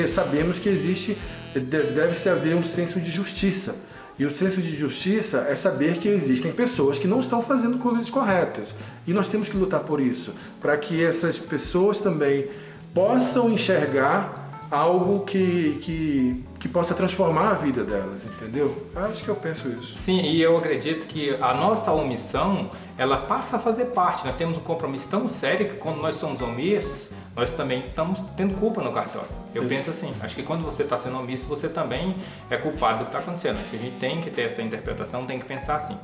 sabemos 0.08 0.58
que 0.58 0.68
existe, 0.68 1.16
deve-se 1.54 2.28
haver 2.28 2.54
um 2.54 2.62
senso 2.62 3.00
de 3.00 3.10
justiça. 3.10 3.74
E 4.18 4.26
o 4.26 4.30
senso 4.30 4.60
de 4.60 4.76
justiça 4.76 5.46
é 5.48 5.56
saber 5.56 5.96
que 5.96 6.08
existem 6.08 6.52
pessoas 6.52 6.98
que 6.98 7.08
não 7.08 7.20
estão 7.20 7.42
fazendo 7.42 7.78
coisas 7.78 8.10
corretas. 8.10 8.68
E 9.06 9.14
nós 9.14 9.28
temos 9.28 9.48
que 9.48 9.56
lutar 9.56 9.80
por 9.80 9.98
isso, 9.98 10.32
para 10.60 10.76
que 10.76 11.02
essas 11.02 11.38
pessoas 11.38 11.96
também 11.98 12.48
possam 12.92 13.50
enxergar 13.50 14.45
algo 14.70 15.24
que, 15.24 15.78
que, 15.82 16.44
que 16.58 16.68
possa 16.68 16.94
transformar 16.94 17.50
a 17.50 17.54
vida 17.54 17.84
delas, 17.84 18.24
entendeu? 18.24 18.74
Acho 18.94 19.24
que 19.24 19.28
eu 19.28 19.36
penso 19.36 19.68
isso. 19.68 19.96
Sim, 19.98 20.20
e 20.22 20.40
eu 20.42 20.56
acredito 20.56 21.06
que 21.06 21.36
a 21.40 21.54
nossa 21.54 21.92
omissão, 21.92 22.70
ela 22.98 23.18
passa 23.18 23.56
a 23.56 23.58
fazer 23.58 23.86
parte. 23.86 24.24
Nós 24.24 24.34
temos 24.34 24.58
um 24.58 24.62
compromisso 24.62 25.08
tão 25.08 25.28
sério 25.28 25.68
que 25.68 25.76
quando 25.76 25.98
nós 25.98 26.16
somos 26.16 26.40
omissos, 26.40 27.08
nós 27.34 27.52
também 27.52 27.86
estamos 27.86 28.20
tendo 28.36 28.56
culpa 28.56 28.82
no 28.82 28.92
cartório. 28.92 29.28
Eu 29.54 29.62
isso. 29.62 29.68
penso 29.68 29.90
assim, 29.90 30.10
acho 30.20 30.34
que 30.34 30.42
quando 30.42 30.64
você 30.64 30.82
está 30.82 30.96
sendo 30.96 31.18
omisso, 31.18 31.46
você 31.46 31.68
também 31.68 32.14
é 32.50 32.56
culpado 32.56 32.98
do 32.98 33.04
que 33.04 33.08
está 33.10 33.18
acontecendo. 33.18 33.60
Acho 33.60 33.70
que 33.70 33.76
a 33.76 33.80
gente 33.80 33.98
tem 33.98 34.20
que 34.20 34.30
ter 34.30 34.42
essa 34.42 34.62
interpretação, 34.62 35.26
tem 35.26 35.38
que 35.38 35.44
pensar 35.44 35.76
assim. 35.76 35.96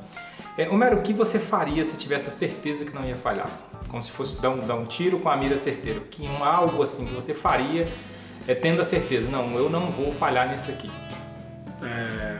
É, 0.57 0.69
Homero, 0.69 0.97
o 0.97 1.01
que 1.01 1.11
você 1.11 1.39
faria 1.39 1.83
se 1.83 1.97
tivesse 1.97 2.27
a 2.27 2.31
certeza 2.31 2.85
que 2.85 2.93
não 2.93 3.03
ia 3.03 3.15
falhar? 3.15 3.49
Como 3.89 4.01
se 4.03 4.11
fosse 4.11 4.39
dar 4.39 4.51
um, 4.51 4.65
dar 4.65 4.75
um 4.75 4.85
tiro 4.85 5.19
com 5.19 5.29
a 5.29 5.35
mira 5.35 5.57
certeira. 5.57 5.99
Que 5.99 6.27
um, 6.27 6.43
algo 6.43 6.83
assim 6.83 7.05
que 7.05 7.13
você 7.13 7.33
faria 7.33 7.87
é 8.47 8.53
tendo 8.53 8.81
a 8.81 8.85
certeza, 8.85 9.29
não, 9.29 9.53
eu 9.55 9.69
não 9.69 9.91
vou 9.91 10.11
falhar 10.11 10.49
nisso 10.49 10.69
aqui. 10.69 10.91
É, 11.81 12.37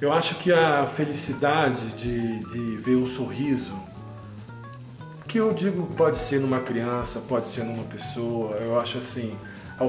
eu 0.00 0.12
acho 0.12 0.34
que 0.36 0.52
a 0.52 0.84
felicidade 0.86 1.86
de, 1.96 2.38
de 2.38 2.76
ver 2.76 2.96
o 2.96 3.06
sorriso, 3.06 3.72
que 5.28 5.38
eu 5.38 5.52
digo 5.52 5.86
pode 5.96 6.18
ser 6.18 6.40
numa 6.40 6.60
criança, 6.60 7.20
pode 7.20 7.48
ser 7.48 7.64
numa 7.64 7.84
pessoa, 7.84 8.56
eu 8.56 8.78
acho 8.78 8.98
assim, 8.98 9.36
a, 9.78 9.84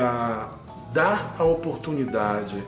a, 0.00 0.48
dar 0.92 1.36
a 1.38 1.44
oportunidade 1.44 2.62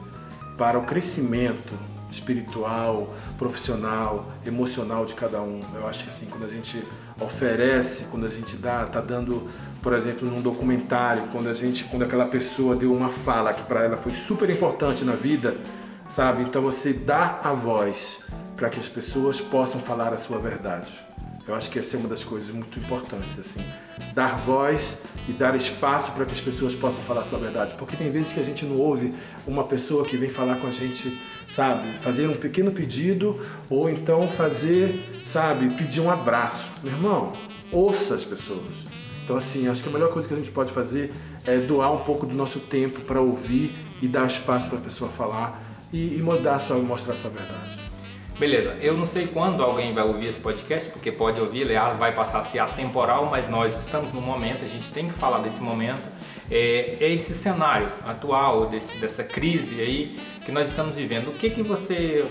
para 0.58 0.78
o 0.78 0.82
crescimento 0.82 1.72
espiritual, 2.10 3.14
profissional, 3.38 4.26
emocional 4.44 5.06
de 5.06 5.14
cada 5.14 5.40
um. 5.40 5.60
Eu 5.72 5.86
acho 5.86 6.04
que 6.04 6.10
assim, 6.10 6.26
quando 6.26 6.44
a 6.44 6.48
gente 6.48 6.84
oferece, 7.20 8.04
quando 8.10 8.26
a 8.26 8.28
gente 8.28 8.56
dá, 8.56 8.84
tá 8.86 9.00
dando 9.00 9.48
por 9.82 9.94
exemplo, 9.94 10.28
num 10.28 10.42
documentário, 10.42 11.22
quando 11.32 11.48
a 11.48 11.54
gente, 11.54 11.84
quando 11.84 12.02
aquela 12.02 12.26
pessoa 12.26 12.76
deu 12.76 12.92
uma 12.92 13.08
fala 13.08 13.52
que 13.52 13.62
para 13.62 13.84
ela 13.84 13.96
foi 13.96 14.12
super 14.12 14.48
importante 14.50 15.04
na 15.04 15.14
vida, 15.14 15.54
sabe? 16.10 16.42
Então 16.42 16.60
você 16.60 16.92
dá 16.92 17.40
a 17.42 17.52
voz 17.52 18.18
para 18.56 18.68
que 18.68 18.78
as 18.78 18.86
pessoas 18.86 19.40
possam 19.40 19.80
falar 19.80 20.12
a 20.12 20.18
sua 20.18 20.38
verdade. 20.38 20.90
Eu 21.48 21.54
acho 21.54 21.70
que 21.70 21.78
essa 21.78 21.96
é 21.96 21.98
uma 21.98 22.08
das 22.08 22.22
coisas 22.22 22.54
muito 22.54 22.78
importantes, 22.78 23.38
assim, 23.38 23.60
dar 24.12 24.36
voz 24.38 24.96
e 25.26 25.32
dar 25.32 25.56
espaço 25.56 26.12
para 26.12 26.26
que 26.26 26.32
as 26.32 26.40
pessoas 26.40 26.74
possam 26.74 27.02
falar 27.04 27.22
a 27.22 27.24
sua 27.24 27.38
verdade, 27.38 27.74
porque 27.78 27.96
tem 27.96 28.10
vezes 28.10 28.32
que 28.32 28.38
a 28.38 28.44
gente 28.44 28.64
não 28.64 28.76
ouve 28.76 29.14
uma 29.46 29.64
pessoa 29.64 30.04
que 30.04 30.16
vem 30.16 30.28
falar 30.28 30.56
com 30.56 30.66
a 30.66 30.70
gente, 30.70 31.18
sabe, 31.54 31.88
fazer 32.02 32.26
um 32.26 32.36
pequeno 32.36 32.70
pedido 32.70 33.38
ou 33.68 33.88
então 33.88 34.28
fazer, 34.28 35.22
sabe, 35.26 35.70
pedir 35.70 36.00
um 36.00 36.10
abraço. 36.10 36.66
Meu 36.82 36.92
irmão, 36.92 37.32
ouça 37.72 38.14
as 38.14 38.24
pessoas 38.24 38.90
então, 39.30 39.38
assim, 39.38 39.68
acho 39.68 39.80
que 39.80 39.88
a 39.88 39.92
melhor 39.92 40.10
coisa 40.10 40.26
que 40.26 40.34
a 40.34 40.36
gente 40.36 40.50
pode 40.50 40.72
fazer 40.72 41.12
é 41.46 41.56
doar 41.58 41.92
um 41.92 41.98
pouco 41.98 42.26
do 42.26 42.34
nosso 42.34 42.58
tempo 42.58 43.00
para 43.02 43.20
ouvir 43.20 43.72
e 44.02 44.08
dar 44.08 44.26
espaço 44.26 44.68
para 44.68 44.78
a 44.78 44.80
pessoa 44.80 45.08
falar 45.08 45.62
e, 45.92 45.98
e 45.98 46.48
a 46.48 46.58
sua, 46.58 46.78
mostrar 46.78 47.14
sua 47.14 47.30
verdade. 47.30 47.78
Beleza, 48.40 48.76
eu 48.80 48.96
não 48.96 49.06
sei 49.06 49.28
quando 49.28 49.62
alguém 49.62 49.94
vai 49.94 50.02
ouvir 50.02 50.26
esse 50.26 50.40
podcast, 50.40 50.90
porque 50.90 51.12
pode 51.12 51.40
ouvir, 51.40 51.60
ele 51.60 51.74
vai 51.96 52.12
passar 52.12 52.40
a 52.40 52.42
ser 52.42 52.58
atemporal, 52.58 53.28
mas 53.30 53.48
nós 53.48 53.78
estamos 53.78 54.10
no 54.10 54.20
momento, 54.20 54.64
a 54.64 54.68
gente 54.68 54.90
tem 54.90 55.06
que 55.06 55.12
falar 55.12 55.38
desse 55.38 55.60
momento. 55.60 56.02
É, 56.50 56.96
é 57.00 57.12
esse 57.12 57.32
cenário 57.32 57.88
atual, 58.04 58.66
desse, 58.66 58.96
dessa 58.98 59.22
crise 59.22 59.80
aí 59.80 60.18
que 60.44 60.50
nós 60.50 60.68
estamos 60.68 60.96
vivendo. 60.96 61.28
O 61.28 61.32
que, 61.34 61.50
que 61.50 61.62
você 61.62 62.24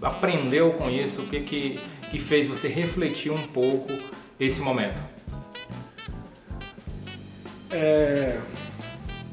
aprendeu 0.00 0.72
com 0.72 0.90
isso? 0.90 1.20
O 1.20 1.26
que, 1.26 1.40
que, 1.40 1.80
que 2.10 2.18
fez 2.18 2.48
você 2.48 2.68
refletir 2.68 3.30
um 3.30 3.46
pouco 3.48 3.92
esse 4.40 4.60
momento? 4.60 5.00
É, 7.70 8.38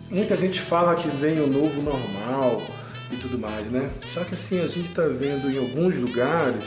muita 0.10 0.36
gente 0.36 0.60
fala 0.60 0.96
que 0.96 1.08
vem 1.08 1.40
o 1.40 1.48
novo 1.48 1.82
normal 1.82 2.62
e 3.12 3.16
tudo 3.16 3.40
mais, 3.40 3.70
né? 3.70 3.90
Só 4.14 4.24
que 4.24 4.34
assim, 4.34 4.60
a 4.60 4.68
gente 4.68 4.90
está 4.90 5.04
vendo 5.04 5.50
em 5.50 5.58
alguns 5.58 5.96
lugares 5.96 6.64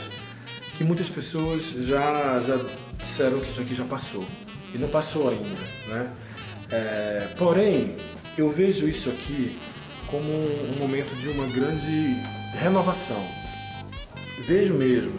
que 0.77 0.83
muitas 0.83 1.09
pessoas 1.09 1.63
já, 1.63 2.41
já 2.41 2.59
disseram 2.97 3.39
que 3.39 3.49
isso 3.49 3.61
aqui 3.61 3.75
já 3.75 3.85
passou. 3.85 4.25
E 4.73 4.77
não 4.77 4.87
passou 4.87 5.29
ainda, 5.29 5.59
né? 5.87 6.11
É, 6.69 7.29
porém, 7.37 7.95
eu 8.37 8.49
vejo 8.49 8.87
isso 8.87 9.09
aqui 9.09 9.57
como 10.07 10.29
um 10.29 10.79
momento 10.79 11.15
de 11.15 11.29
uma 11.29 11.47
grande 11.47 12.15
renovação. 12.53 13.23
Vejo 14.39 14.73
mesmo. 14.73 15.13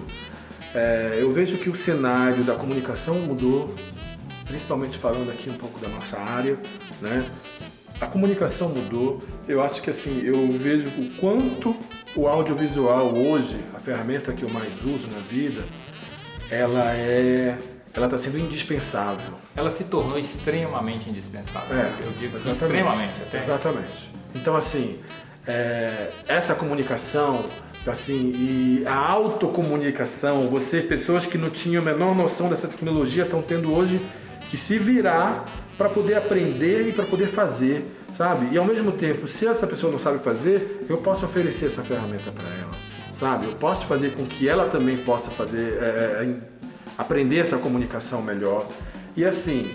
É, 0.74 1.18
eu 1.18 1.32
vejo 1.32 1.56
que 1.56 1.70
o 1.70 1.74
cenário 1.74 2.44
da 2.44 2.54
comunicação 2.54 3.14
mudou, 3.14 3.74
principalmente 4.46 4.98
falando 4.98 5.30
aqui 5.30 5.48
um 5.48 5.54
pouco 5.54 5.78
da 5.80 5.88
nossa 5.88 6.18
área, 6.18 6.58
né? 7.00 7.28
A 8.00 8.06
comunicação 8.06 8.68
mudou. 8.68 9.22
Eu 9.46 9.62
acho 9.62 9.82
que 9.82 9.90
assim, 9.90 10.22
eu 10.22 10.50
vejo 10.52 10.88
o 10.88 11.10
quanto 11.16 11.76
o 12.14 12.28
audiovisual 12.28 13.14
hoje, 13.14 13.58
a 13.74 13.78
ferramenta 13.78 14.32
que 14.32 14.42
eu 14.42 14.50
mais 14.50 14.72
uso 14.84 15.08
na 15.08 15.20
vida, 15.20 15.64
ela 16.50 16.92
é 16.94 17.58
ela 17.94 18.06
está 18.06 18.18
sendo 18.18 18.38
indispensável. 18.38 19.34
Ela 19.56 19.70
se 19.70 19.84
tornou 19.84 20.18
extremamente 20.18 21.08
indispensável. 21.10 21.76
É, 21.76 21.90
eu 22.00 22.12
digo 22.12 22.36
exatamente. 22.36 22.50
extremamente 22.50 23.22
até. 23.22 23.42
Exatamente. 23.42 24.10
Então, 24.34 24.56
assim, 24.56 25.00
é, 25.46 26.10
essa 26.28 26.54
comunicação, 26.54 27.44
assim, 27.86 28.32
e 28.34 28.84
a 28.86 28.94
autocomunicação, 28.94 30.48
você, 30.48 30.80
pessoas 30.80 31.26
que 31.26 31.38
não 31.38 31.50
tinham 31.50 31.82
a 31.82 31.84
menor 31.84 32.14
noção 32.14 32.48
dessa 32.48 32.68
tecnologia, 32.68 33.24
estão 33.24 33.42
tendo 33.42 33.74
hoje 33.74 34.00
que 34.50 34.56
se 34.56 34.78
virar 34.78 35.46
para 35.76 35.88
poder 35.88 36.14
aprender 36.14 36.88
e 36.88 36.92
para 36.92 37.04
poder 37.04 37.28
fazer, 37.28 37.84
sabe? 38.12 38.48
E 38.52 38.58
ao 38.58 38.64
mesmo 38.64 38.92
tempo, 38.92 39.26
se 39.28 39.46
essa 39.46 39.66
pessoa 39.66 39.92
não 39.92 39.98
sabe 39.98 40.18
fazer, 40.18 40.86
eu 40.88 40.98
posso 40.98 41.24
oferecer 41.24 41.66
essa 41.66 41.82
ferramenta 41.82 42.32
para 42.32 42.48
ela, 42.60 42.72
sabe? 43.14 43.46
Eu 43.46 43.52
posso 43.52 43.86
fazer 43.86 44.10
com 44.14 44.26
que 44.26 44.48
ela 44.48 44.68
também 44.68 44.96
possa 44.96 45.30
fazer, 45.30 45.78
é, 45.80 46.24
é, 46.24 46.57
aprender 46.98 47.38
essa 47.38 47.56
comunicação 47.56 48.20
melhor. 48.20 48.66
E 49.16 49.24
assim, 49.24 49.70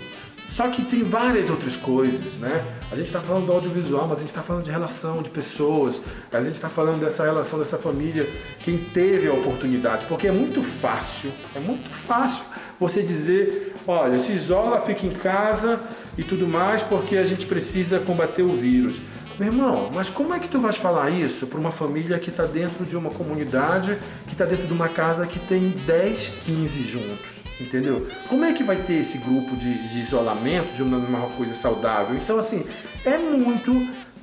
só 0.54 0.68
que 0.68 0.84
tem 0.84 1.02
várias 1.02 1.50
outras 1.50 1.74
coisas, 1.74 2.34
né? 2.34 2.64
A 2.92 2.94
gente 2.94 3.06
está 3.06 3.20
falando 3.20 3.46
do 3.46 3.52
audiovisual, 3.52 4.06
mas 4.06 4.18
a 4.18 4.20
gente 4.20 4.28
está 4.28 4.42
falando 4.42 4.62
de 4.62 4.70
relação 4.70 5.20
de 5.20 5.28
pessoas, 5.28 6.00
a 6.32 6.40
gente 6.40 6.54
está 6.54 6.68
falando 6.68 7.00
dessa 7.00 7.24
relação 7.24 7.58
dessa 7.58 7.76
família, 7.76 8.24
quem 8.60 8.78
teve 8.78 9.26
a 9.26 9.32
oportunidade, 9.32 10.06
porque 10.06 10.28
é 10.28 10.32
muito 10.32 10.62
fácil, 10.62 11.32
é 11.56 11.58
muito 11.58 11.90
fácil 12.06 12.44
você 12.78 13.02
dizer, 13.02 13.74
olha, 13.84 14.16
se 14.20 14.30
isola, 14.30 14.80
fica 14.82 15.06
em 15.06 15.14
casa 15.14 15.82
e 16.16 16.22
tudo 16.22 16.46
mais, 16.46 16.82
porque 16.82 17.16
a 17.16 17.26
gente 17.26 17.46
precisa 17.46 17.98
combater 17.98 18.42
o 18.42 18.56
vírus. 18.56 18.94
Meu 19.38 19.48
irmão, 19.48 19.90
mas 19.92 20.08
como 20.08 20.32
é 20.32 20.38
que 20.38 20.46
tu 20.46 20.60
vais 20.60 20.76
falar 20.76 21.10
isso 21.10 21.46
para 21.46 21.58
uma 21.58 21.72
família 21.72 22.18
que 22.20 22.30
está 22.30 22.44
dentro 22.44 22.84
de 22.84 22.96
uma 22.96 23.10
comunidade, 23.10 23.98
que 24.26 24.32
está 24.32 24.44
dentro 24.44 24.66
de 24.66 24.72
uma 24.72 24.88
casa 24.88 25.26
que 25.26 25.40
tem 25.40 25.70
10, 25.70 26.28
15 26.44 26.82
juntos? 26.84 27.34
Entendeu? 27.60 28.06
Como 28.28 28.44
é 28.44 28.52
que 28.52 28.62
vai 28.62 28.76
ter 28.76 28.94
esse 28.94 29.18
grupo 29.18 29.56
de, 29.56 29.88
de 29.88 30.00
isolamento 30.00 30.72
de 30.74 30.82
uma, 30.82 30.98
uma 30.98 31.28
coisa 31.30 31.54
saudável? 31.54 32.16
Então, 32.16 32.38
assim, 32.38 32.64
é 33.04 33.16
muito 33.16 33.72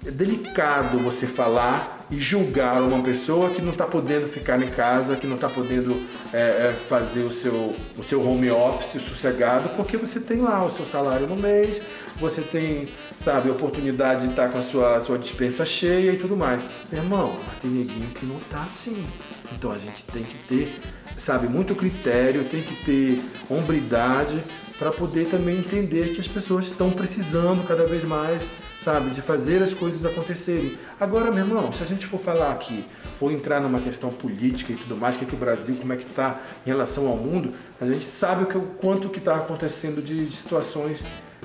delicado 0.02 0.98
você 0.98 1.28
falar 1.28 2.08
e 2.10 2.20
julgar 2.20 2.82
uma 2.82 3.02
pessoa 3.04 3.52
que 3.52 3.62
não 3.62 3.72
está 3.72 3.86
podendo 3.86 4.28
ficar 4.28 4.62
em 4.62 4.70
casa, 4.70 5.16
que 5.16 5.28
não 5.28 5.36
está 5.36 5.48
podendo 5.48 5.96
é, 6.34 6.40
é, 6.40 6.76
fazer 6.90 7.22
o 7.22 7.32
seu, 7.32 7.76
o 7.98 8.04
seu 8.04 8.26
home 8.26 8.50
office 8.50 9.02
sossegado, 9.02 9.70
porque 9.78 9.96
você 9.96 10.20
tem 10.20 10.38
lá 10.38 10.66
o 10.66 10.72
seu 10.72 10.86
salário 10.86 11.28
no 11.28 11.36
mês, 11.36 11.82
você 12.18 12.42
tem, 12.42 12.90
sabe, 13.24 13.50
a 13.50 13.54
oportunidade 13.54 14.24
de 14.24 14.30
estar 14.30 14.50
com 14.50 14.58
a 14.58 14.62
sua, 14.62 15.02
sua 15.02 15.18
dispensa 15.18 15.66
cheia 15.66 16.12
e 16.12 16.18
tudo 16.18 16.36
mais. 16.36 16.62
Meu 16.92 17.02
irmão, 17.02 17.36
tem 17.62 17.70
neguinho 17.70 18.10
que 18.10 18.26
não 18.26 18.38
está 18.38 18.64
assim. 18.64 19.06
Então 19.54 19.72
a 19.72 19.78
gente 19.78 20.04
tem 20.12 20.24
que 20.24 20.38
ter, 20.48 20.80
sabe, 21.18 21.48
muito 21.48 21.76
critério, 21.76 22.44
tem 22.46 22.62
que 22.62 22.76
ter 22.84 23.22
hombridade 23.50 24.42
para 24.78 24.92
poder 24.92 25.30
também 25.30 25.60
entender 25.60 26.14
que 26.16 26.20
as 26.20 26.28
pessoas 26.28 26.66
estão 26.66 26.90
precisando 26.90 27.66
cada 27.68 27.86
vez 27.86 28.04
mais 28.04 28.42
sabe, 28.84 29.12
de 29.12 29.22
fazer 29.22 29.62
as 29.62 29.74
coisas 29.74 30.04
acontecerem. 30.04 30.76
Agora, 31.00 31.32
meu 31.32 31.46
irmão, 31.46 31.72
se 31.72 31.84
a 31.84 31.86
gente 31.86 32.08
for 32.08 32.20
falar 32.20 32.52
aqui, 32.52 32.84
for 33.20 33.32
entrar 33.32 33.60
numa 33.60 33.80
questão 33.80 34.10
política 34.10 34.74
e 34.74 34.76
tudo 34.76 34.98
mais, 34.98 35.16
que, 35.16 35.24
é 35.24 35.28
que 35.28 35.36
o 35.36 35.38
Brasil, 35.38 35.76
como 35.80 35.94
é 35.94 35.98
que 35.98 36.10
está 36.10 36.40
em 36.66 36.70
relação 36.70 37.08
ao 37.08 37.16
mundo, 37.16 37.54
a 37.80 37.86
gente 37.86 38.06
sabe 38.06 38.44
o, 38.44 38.48
que, 38.48 38.58
o 38.58 38.62
quanto 38.80 39.10
que 39.10 39.20
está 39.20 39.36
acontecendo 39.36 40.02
de, 40.02 40.26
de 40.26 40.36
situações 40.36 41.00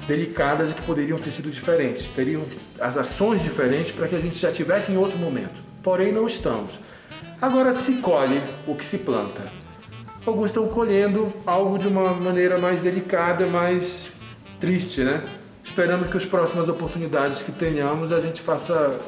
delicadas 0.06 0.70
e 0.70 0.74
que 0.74 0.82
poderiam 0.82 1.18
ter 1.18 1.30
sido 1.30 1.50
diferentes, 1.50 2.06
teriam 2.08 2.44
as 2.80 2.96
ações 2.96 3.42
diferentes 3.42 3.92
para 3.92 4.06
que 4.08 4.14
a 4.14 4.20
gente 4.20 4.38
já 4.38 4.52
tivesse 4.52 4.92
em 4.92 4.96
outro 4.96 5.18
momento. 5.18 5.54
Porém, 5.82 6.12
não 6.12 6.26
estamos. 6.26 6.72
Agora 7.40 7.74
se 7.74 7.94
colhe 7.94 8.40
o 8.66 8.74
que 8.74 8.84
se 8.84 8.98
planta. 8.98 9.42
Alguns 10.24 10.46
estão 10.46 10.66
colhendo 10.68 11.32
algo 11.46 11.78
de 11.78 11.86
uma 11.86 12.12
maneira 12.12 12.58
mais 12.58 12.80
delicada, 12.80 13.46
mais 13.46 14.08
triste, 14.58 15.02
né? 15.02 15.22
Esperamos 15.62 16.08
que 16.08 16.16
as 16.16 16.24
próximas 16.24 16.68
oportunidades 16.68 17.42
que 17.42 17.52
tenhamos 17.52 18.12
a 18.12 18.20
gente 18.20 18.40
faça 18.40 18.98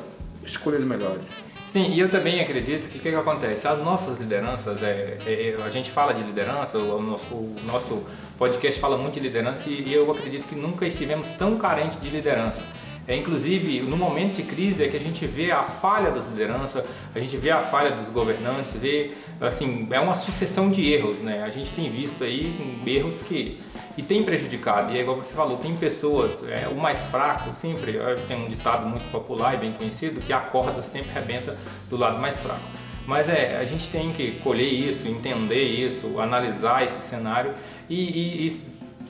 escolhas 0.45 0.85
melhores. 0.85 1.29
Sim, 1.69 1.93
e 1.93 2.01
eu 2.01 2.09
também 2.09 2.41
acredito 2.41 2.89
que 2.89 2.97
o 2.97 3.01
que, 3.03 3.11
que, 3.11 3.15
acontece? 3.15 3.69
As 3.69 3.83
nossas 3.83 4.19
lideranças, 4.19 4.83
é, 4.83 5.19
é, 5.27 5.55
a 5.63 5.69
gente 5.69 5.91
fala 5.91 6.15
de 6.15 6.23
liderança, 6.23 6.79
o 6.79 7.03
nosso, 7.03 7.27
o 7.35 7.57
nosso 7.67 8.05
podcast 8.39 8.81
fala 8.81 8.97
muito 8.97 9.15
de 9.15 9.21
liderança 9.21 9.69
e 9.69 9.93
eu 9.93 10.11
acredito 10.11 10.49
que 10.49 10.55
nunca 10.55 10.87
estivemos 10.87 11.29
tão 11.33 11.59
carentes 11.59 12.01
de 12.01 12.09
liderança. 12.09 12.63
É, 13.07 13.15
inclusive, 13.15 13.83
no 13.83 13.99
momento 13.99 14.37
de 14.37 14.45
crise 14.45 14.83
é 14.83 14.89
que 14.89 14.97
a 14.97 15.01
gente 15.01 15.27
vê 15.27 15.51
a 15.51 15.63
falha 15.63 16.11
das 16.11 16.25
lideranças, 16.25 16.83
a 17.15 17.21
gente 17.21 17.37
vê 17.37 17.51
a 17.51 17.61
falha 17.61 17.91
dos 17.91 18.09
governantes, 18.09 18.73
vê, 18.73 19.11
assim, 19.39 19.87
é 19.91 20.01
uma 20.01 20.15
sucessão 20.15 20.71
de 20.71 20.91
erros, 20.91 21.19
né? 21.19 21.43
A 21.43 21.51
gente 21.51 21.71
tem 21.73 21.91
visto 21.91 22.25
aí 22.25 22.81
erros 22.87 23.21
que 23.21 23.61
e 23.99 24.03
tem 24.03 24.23
prejudicado. 24.23 24.93
E 24.93 24.97
é 24.97 25.01
igual 25.01 25.17
você 25.17 25.35
falou, 25.35 25.59
tem 25.59 25.77
pessoas, 25.77 26.45
é, 26.49 26.69
o 26.69 26.77
mais 26.77 27.03
fraco 27.07 27.51
sempre, 27.51 27.99
é, 27.99 28.15
tem 28.29 28.45
um 28.45 28.49
ditado 28.49 28.87
muito 28.87 29.11
popular 29.11 29.55
e 29.55 29.57
bem 29.57 29.73
conhecido, 29.73 30.21
que 30.21 30.33
a 30.33 30.39
corda 30.39 30.81
sempre 30.83 31.11
rebenta 31.13 31.57
do 31.91 31.97
lado 31.97 32.19
mais 32.21 32.39
fraco. 32.39 32.61
Mas 33.05 33.29
é, 33.29 33.59
a 33.61 33.65
gente 33.65 33.91
tem 33.91 34.13
que 34.13 34.39
colher 34.45 34.73
isso, 34.73 35.09
entender 35.09 35.65
isso, 35.65 36.21
analisar 36.21 36.85
esse 36.85 37.03
cenário 37.03 37.53
e, 37.91 37.97
e, 37.97 38.49
e 38.49 38.63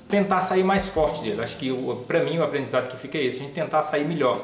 tentar 0.08 0.40
sair 0.40 0.64
mais 0.64 0.86
forte 0.86 1.20
dele. 1.20 1.42
Acho 1.42 1.58
que 1.58 1.70
para 2.06 2.24
mim 2.24 2.38
o 2.38 2.42
aprendizado 2.42 2.88
que 2.88 2.96
fica 2.96 3.18
é 3.18 3.24
esse, 3.24 3.40
a 3.40 3.42
gente 3.42 3.52
tentar 3.52 3.82
sair 3.82 4.06
melhor. 4.06 4.42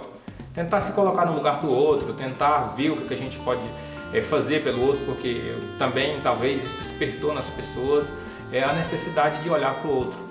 Tentar 0.52 0.82
se 0.82 0.92
colocar 0.92 1.24
no 1.24 1.34
lugar 1.34 1.58
do 1.58 1.70
outro, 1.70 2.12
tentar 2.12 2.74
ver 2.76 2.90
o 2.90 2.96
que 2.96 3.14
a 3.14 3.16
gente 3.16 3.38
pode 3.38 3.66
é, 4.12 4.20
fazer 4.20 4.62
pelo 4.62 4.82
outro, 4.88 5.06
porque 5.06 5.54
também 5.78 6.20
talvez 6.20 6.62
isso 6.62 6.76
despertou 6.76 7.32
nas 7.32 7.48
pessoas 7.48 8.12
é, 8.52 8.62
a 8.62 8.74
necessidade 8.74 9.42
de 9.42 9.48
olhar 9.48 9.74
para 9.76 9.90
o 9.90 9.96
outro. 9.96 10.23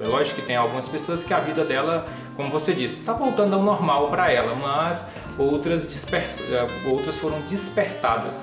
É 0.00 0.06
lógico 0.06 0.40
que 0.40 0.46
tem 0.46 0.56
algumas 0.56 0.88
pessoas 0.88 1.22
que 1.22 1.32
a 1.32 1.40
vida 1.40 1.64
dela, 1.64 2.06
como 2.36 2.48
você 2.48 2.72
disse, 2.72 2.96
está 2.98 3.12
voltando 3.12 3.54
ao 3.54 3.62
normal 3.62 4.08
para 4.08 4.32
ela, 4.32 4.54
mas 4.54 5.04
outras, 5.38 5.86
é, 6.12 6.88
outras 6.88 7.18
foram 7.18 7.40
despertadas 7.42 8.36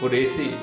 por 0.00 0.12
esse 0.12 0.54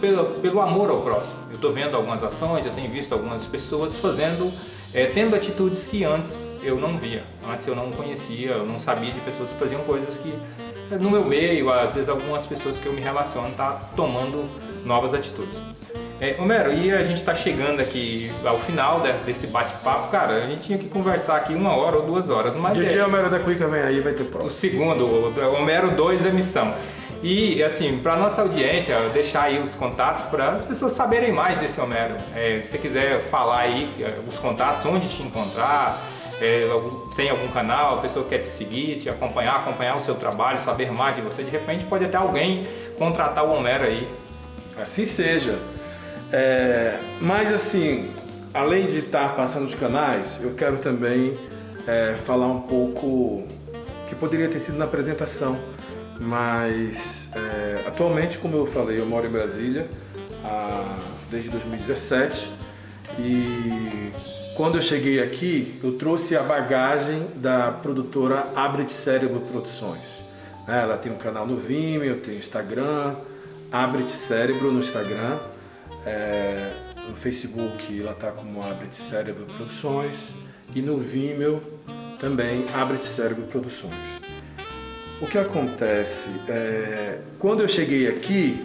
pelo, 0.00 0.24
pelo 0.40 0.60
amor 0.60 0.90
ao 0.90 1.02
próximo. 1.02 1.38
Eu 1.48 1.52
estou 1.52 1.72
vendo 1.72 1.96
algumas 1.96 2.22
ações, 2.22 2.64
eu 2.64 2.72
tenho 2.72 2.90
visto 2.90 3.12
algumas 3.12 3.46
pessoas 3.46 3.96
fazendo, 3.96 4.52
é, 4.92 5.06
tendo 5.06 5.36
atitudes 5.36 5.86
que 5.86 6.04
antes 6.04 6.48
eu 6.62 6.76
não 6.78 6.98
via, 6.98 7.22
antes 7.50 7.66
eu 7.66 7.74
não 7.74 7.90
conhecia, 7.92 8.52
eu 8.52 8.66
não 8.66 8.80
sabia 8.80 9.12
de 9.12 9.20
pessoas 9.20 9.50
que 9.50 9.58
faziam 9.58 9.82
coisas 9.82 10.16
que 10.16 10.32
no 11.00 11.10
meu 11.10 11.24
meio, 11.24 11.70
às 11.70 11.94
vezes 11.94 12.08
algumas 12.08 12.46
pessoas 12.46 12.78
que 12.78 12.86
eu 12.86 12.92
me 12.92 13.00
relaciono 13.00 13.50
tá 13.54 13.80
tomando 13.96 14.48
novas 14.84 15.14
atitudes. 15.14 15.58
É, 16.20 16.36
Homero, 16.38 16.72
e 16.72 16.92
a 16.92 17.02
gente 17.02 17.16
está 17.16 17.34
chegando 17.34 17.80
aqui 17.80 18.30
ao 18.44 18.58
final 18.60 19.00
desse 19.26 19.46
bate-papo, 19.48 20.10
cara, 20.10 20.44
a 20.44 20.46
gente 20.46 20.62
tinha 20.62 20.78
que 20.78 20.88
conversar 20.88 21.36
aqui 21.36 21.54
uma 21.54 21.76
hora 21.76 21.96
ou 21.96 22.06
duas 22.06 22.30
horas, 22.30 22.56
mas... 22.56 22.78
DJ 22.78 22.98
é, 22.98 23.04
Homero 23.04 23.28
da 23.28 23.40
Cuica 23.40 23.66
vem 23.66 23.82
aí, 23.82 24.00
vai 24.00 24.12
ter 24.12 24.24
próximo. 24.24 24.46
O 24.46 24.50
segundo, 24.50 25.04
o 25.04 25.54
Homero 25.54 25.90
2 25.90 26.26
emissão. 26.26 26.72
E 27.22 27.62
assim, 27.62 27.98
para 27.98 28.16
nossa 28.16 28.42
audiência, 28.42 28.96
deixar 29.12 29.44
aí 29.44 29.58
os 29.58 29.74
contatos 29.74 30.26
para 30.26 30.50
as 30.50 30.64
pessoas 30.64 30.92
saberem 30.92 31.32
mais 31.32 31.58
desse 31.58 31.80
Homero. 31.80 32.14
É, 32.34 32.60
se 32.62 32.68
você 32.68 32.78
quiser 32.78 33.20
falar 33.22 33.60
aí 33.60 33.88
é, 33.98 34.12
os 34.28 34.38
contatos, 34.38 34.84
onde 34.86 35.08
te 35.08 35.22
encontrar, 35.22 36.00
é, 36.40 36.68
tem 37.16 37.30
algum 37.30 37.48
canal, 37.48 37.98
a 37.98 38.02
pessoa 38.02 38.24
quer 38.24 38.38
te 38.38 38.46
seguir, 38.46 38.98
te 38.98 39.08
acompanhar, 39.08 39.56
acompanhar 39.56 39.96
o 39.96 40.00
seu 40.00 40.14
trabalho, 40.14 40.58
saber 40.60 40.92
mais 40.92 41.16
de 41.16 41.22
você, 41.22 41.42
de 41.42 41.50
repente 41.50 41.84
pode 41.84 42.04
até 42.04 42.16
alguém 42.16 42.66
contratar 42.98 43.44
o 43.44 43.54
Homero 43.54 43.84
aí. 43.84 44.06
Assim 44.80 45.06
seja. 45.06 45.58
É, 46.36 46.98
mas 47.20 47.54
assim, 47.54 48.10
além 48.52 48.88
de 48.88 48.98
estar 48.98 49.36
passando 49.36 49.66
os 49.66 49.74
canais, 49.76 50.40
eu 50.42 50.52
quero 50.54 50.78
também 50.78 51.38
é, 51.86 52.16
falar 52.26 52.48
um 52.48 52.62
pouco 52.62 53.46
que 54.08 54.16
poderia 54.16 54.48
ter 54.48 54.58
sido 54.58 54.76
na 54.76 54.84
apresentação. 54.84 55.56
Mas 56.18 57.28
é, 57.32 57.86
atualmente, 57.86 58.38
como 58.38 58.56
eu 58.56 58.66
falei, 58.66 58.98
eu 58.98 59.06
moro 59.06 59.28
em 59.28 59.30
Brasília 59.30 59.86
há, 60.42 60.96
desde 61.30 61.50
2017 61.50 62.50
e 63.16 64.10
quando 64.56 64.74
eu 64.74 64.82
cheguei 64.82 65.22
aqui, 65.22 65.78
eu 65.84 65.92
trouxe 65.92 66.36
a 66.36 66.42
bagagem 66.42 67.28
da 67.36 67.70
produtora 67.70 68.48
Abrit 68.56 68.92
Cérebro 68.92 69.38
Produções. 69.40 70.24
Ela 70.66 70.96
tem 70.96 71.12
um 71.12 71.16
canal 71.16 71.46
no 71.46 71.54
Vimeo, 71.54 72.16
tem 72.16 72.34
Instagram, 72.34 73.14
Abrit 73.70 74.10
Cérebro 74.10 74.72
no 74.72 74.80
Instagram, 74.80 75.38
é, 76.06 76.72
no 77.08 77.16
Facebook 77.16 78.00
ela 78.00 78.12
está 78.12 78.30
como 78.30 78.62
Abrit 78.62 78.96
Cérebro 78.96 79.46
Produções 79.46 80.16
e 80.74 80.80
no 80.80 80.98
Vimeo 80.98 81.62
também 82.20 82.64
Abrit 82.74 83.04
Cérebro 83.04 83.44
Produções. 83.44 83.92
O 85.20 85.26
que 85.26 85.38
acontece? 85.38 86.28
É, 86.48 87.18
quando 87.38 87.60
eu 87.60 87.68
cheguei 87.68 88.08
aqui, 88.08 88.62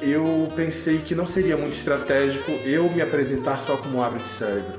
eu 0.00 0.50
pensei 0.56 0.98
que 0.98 1.14
não 1.14 1.26
seria 1.26 1.56
muito 1.56 1.74
estratégico 1.74 2.50
eu 2.64 2.88
me 2.90 3.00
apresentar 3.00 3.60
só 3.60 3.76
como 3.76 4.02
Abre 4.02 4.22
de 4.22 4.28
Cérebro. 4.30 4.78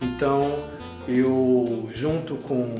Então, 0.00 0.64
eu, 1.08 1.90
junto 1.94 2.36
com 2.36 2.74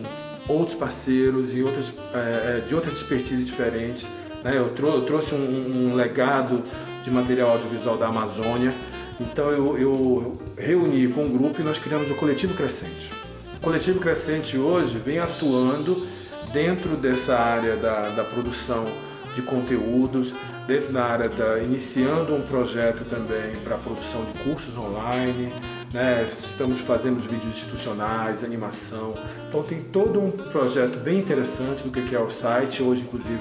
outros 0.48 0.76
parceiros 0.76 1.54
e 1.54 1.62
outros, 1.62 1.92
é, 2.14 2.58
é 2.58 2.64
de 2.66 2.74
outras 2.74 2.94
expertises 2.94 3.46
diferentes, 3.46 4.06
né, 4.42 4.56
eu, 4.56 4.70
trou 4.70 4.94
eu 4.96 5.02
trouxe 5.02 5.34
um, 5.34 5.90
um 5.90 5.94
legado 5.94 6.64
de 7.02 7.10
material 7.10 7.50
audiovisual 7.50 7.96
da 7.96 8.06
Amazônia 8.06 8.74
Então 9.20 9.50
eu, 9.50 9.78
eu 9.78 10.38
reuni 10.56 11.08
com 11.08 11.24
um 11.24 11.36
grupo 11.36 11.60
e 11.60 11.64
nós 11.64 11.78
criamos 11.78 12.10
o 12.10 12.14
Coletivo 12.14 12.54
Crescente. 12.54 13.10
O 13.56 13.60
Coletivo 13.60 14.00
Crescente 14.00 14.56
hoje 14.56 14.96
vem 14.98 15.18
atuando 15.18 16.06
dentro 16.52 16.96
dessa 16.96 17.36
área 17.36 17.76
da, 17.76 18.08
da 18.08 18.24
produção 18.24 18.86
de 19.34 19.42
conteúdos, 19.42 20.32
dentro 20.66 20.92
da 20.92 21.04
área 21.04 21.28
da 21.28 21.58
iniciando 21.58 22.34
um 22.34 22.42
projeto 22.42 23.04
também 23.08 23.54
para 23.62 23.76
produção 23.76 24.24
de 24.24 24.38
cursos 24.40 24.76
online, 24.76 25.52
né? 25.92 26.28
estamos 26.38 26.80
fazendo 26.80 27.20
vídeos 27.20 27.56
institucionais, 27.56 28.42
animação, 28.42 29.14
então 29.48 29.62
tem 29.62 29.82
todo 29.82 30.20
um 30.20 30.30
projeto 30.30 30.98
bem 30.98 31.18
interessante 31.18 31.82
do 31.82 31.90
que 31.90 32.14
é 32.14 32.20
o 32.20 32.30
site, 32.30 32.82
hoje 32.82 33.02
inclusive 33.02 33.40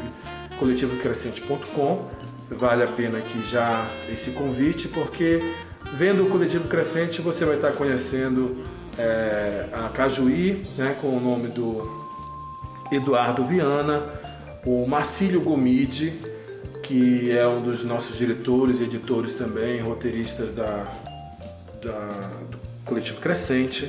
coletivocrescente.com, 0.59 2.09
vale 2.51 2.83
a 2.83 2.87
pena 2.87 3.19
aqui 3.19 3.41
já 3.49 3.87
esse 4.11 4.31
convite, 4.31 4.87
porque 4.87 5.41
vendo 5.93 6.23
o 6.23 6.29
Coletivo 6.29 6.67
Crescente 6.67 7.21
você 7.21 7.45
vai 7.45 7.55
estar 7.55 7.71
conhecendo 7.73 8.57
é, 8.97 9.65
a 9.71 9.89
Cajuí, 9.89 10.63
né, 10.77 10.95
com 11.01 11.07
o 11.07 11.19
nome 11.19 11.47
do 11.47 11.99
Eduardo 12.91 13.45
Viana, 13.45 14.03
o 14.65 14.85
Marcílio 14.85 15.41
Gomide, 15.41 16.13
que 16.83 17.31
é 17.31 17.47
um 17.47 17.61
dos 17.61 17.83
nossos 17.83 18.17
diretores 18.17 18.81
editores 18.81 19.33
também, 19.35 19.79
roteiristas 19.79 20.53
da, 20.55 20.91
da, 21.83 22.09
do 22.49 22.57
Coletivo 22.83 23.21
Crescente. 23.21 23.87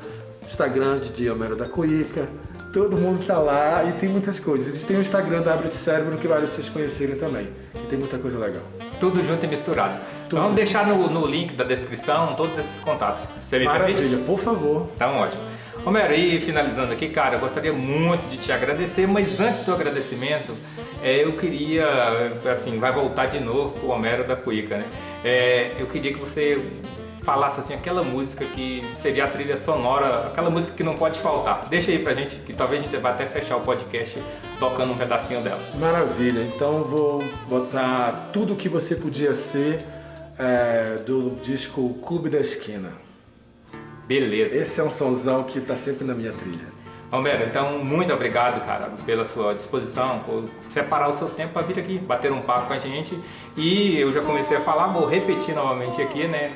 Instagram 0.46 0.98
de 0.98 1.30
Homero 1.30 1.56
da 1.56 1.64
Cuíca, 1.66 2.28
todo 2.72 2.98
mundo 2.98 3.24
tá 3.26 3.38
lá 3.38 3.84
e 3.84 3.92
tem 3.94 4.08
muitas 4.08 4.38
coisas. 4.38 4.82
E 4.82 4.84
tem 4.84 4.96
o 4.96 5.00
Instagram 5.00 5.42
da 5.42 5.54
Abre 5.54 5.68
de 5.68 5.76
Cérebro 5.76 6.16
que 6.18 6.28
vale 6.28 6.46
vocês 6.46 6.68
conhecerem 6.68 7.16
também, 7.16 7.48
e 7.74 7.78
tem 7.88 7.98
muita 7.98 8.18
coisa 8.18 8.38
legal. 8.38 8.62
Tudo 8.98 9.22
junto 9.24 9.44
e 9.44 9.48
misturado. 9.48 9.98
Tudo. 10.28 10.42
Vamos 10.42 10.56
deixar 10.56 10.86
no, 10.86 11.08
no, 11.08 11.26
link 11.26 11.54
da 11.54 11.64
descrição 11.64 12.34
todos 12.36 12.58
esses 12.58 12.80
contatos. 12.80 13.24
Você 13.46 13.58
me 13.58 13.64
Maravilha, 13.64 13.98
permite? 13.98 14.22
por 14.24 14.38
favor. 14.38 14.86
Então, 14.94 15.16
ótimo. 15.16 15.42
Romero, 15.84 16.14
e 16.14 16.40
finalizando 16.40 16.92
aqui, 16.92 17.08
cara, 17.08 17.36
eu 17.36 17.40
gostaria 17.40 17.72
muito 17.72 18.28
de 18.30 18.36
te 18.36 18.52
agradecer, 18.52 19.06
mas 19.06 19.40
antes 19.40 19.60
do 19.60 19.72
agradecimento, 19.72 20.54
é, 21.02 21.24
eu 21.24 21.32
queria, 21.32 21.86
assim, 22.52 22.78
vai 22.78 22.92
voltar 22.92 23.26
de 23.26 23.40
novo 23.40 23.78
pro 23.78 23.88
Homero 23.88 24.24
da 24.24 24.36
Cuica, 24.36 24.76
né? 24.76 24.84
É, 25.24 25.72
eu 25.78 25.86
queria 25.86 26.12
que 26.12 26.18
você 26.18 26.62
falasse 27.22 27.60
assim 27.60 27.74
aquela 27.74 28.02
música 28.02 28.44
que 28.44 28.84
seria 28.94 29.24
a 29.24 29.28
trilha 29.28 29.56
sonora, 29.56 30.26
aquela 30.26 30.50
música 30.50 30.74
que 30.74 30.82
não 30.82 30.94
pode 30.94 31.18
faltar. 31.18 31.66
Deixa 31.68 31.90
aí 31.90 31.98
pra 31.98 32.14
gente, 32.14 32.36
que 32.36 32.52
talvez 32.52 32.82
a 32.82 32.84
gente 32.84 32.96
vá 32.98 33.10
até 33.10 33.26
fechar 33.26 33.56
o 33.56 33.60
podcast 33.60 34.22
tocando 34.58 34.92
um 34.92 34.96
pedacinho 34.96 35.40
dela. 35.40 35.60
Maravilha, 35.78 36.42
então 36.42 36.84
vou 36.84 37.24
botar 37.48 38.30
tudo 38.32 38.54
que 38.54 38.68
você 38.68 38.94
podia 38.94 39.34
ser 39.34 39.78
é, 40.38 40.96
do 41.06 41.36
disco 41.42 41.94
Clube 42.02 42.28
da 42.28 42.38
Esquina. 42.38 43.09
Beleza. 44.10 44.58
Esse 44.58 44.80
é 44.80 44.82
um 44.82 44.90
somzão 44.90 45.44
que 45.44 45.60
tá 45.60 45.76
sempre 45.76 46.04
na 46.04 46.14
minha 46.14 46.32
trilha. 46.32 46.66
Romero, 47.12 47.44
então 47.44 47.84
muito 47.84 48.12
obrigado, 48.12 48.64
cara, 48.66 48.92
pela 49.06 49.24
sua 49.24 49.54
disposição, 49.54 50.18
por 50.26 50.44
separar 50.68 51.08
o 51.08 51.12
seu 51.12 51.28
tempo 51.28 51.52
para 51.52 51.62
vir 51.62 51.78
aqui 51.78 51.96
bater 51.96 52.32
um 52.32 52.40
papo 52.40 52.66
com 52.66 52.72
a 52.72 52.78
gente. 52.80 53.16
E 53.56 54.00
eu 54.00 54.12
já 54.12 54.20
comecei 54.20 54.56
a 54.56 54.60
falar, 54.60 54.88
vou 54.88 55.06
repetir 55.06 55.54
novamente 55.54 56.02
aqui, 56.02 56.26
né? 56.26 56.52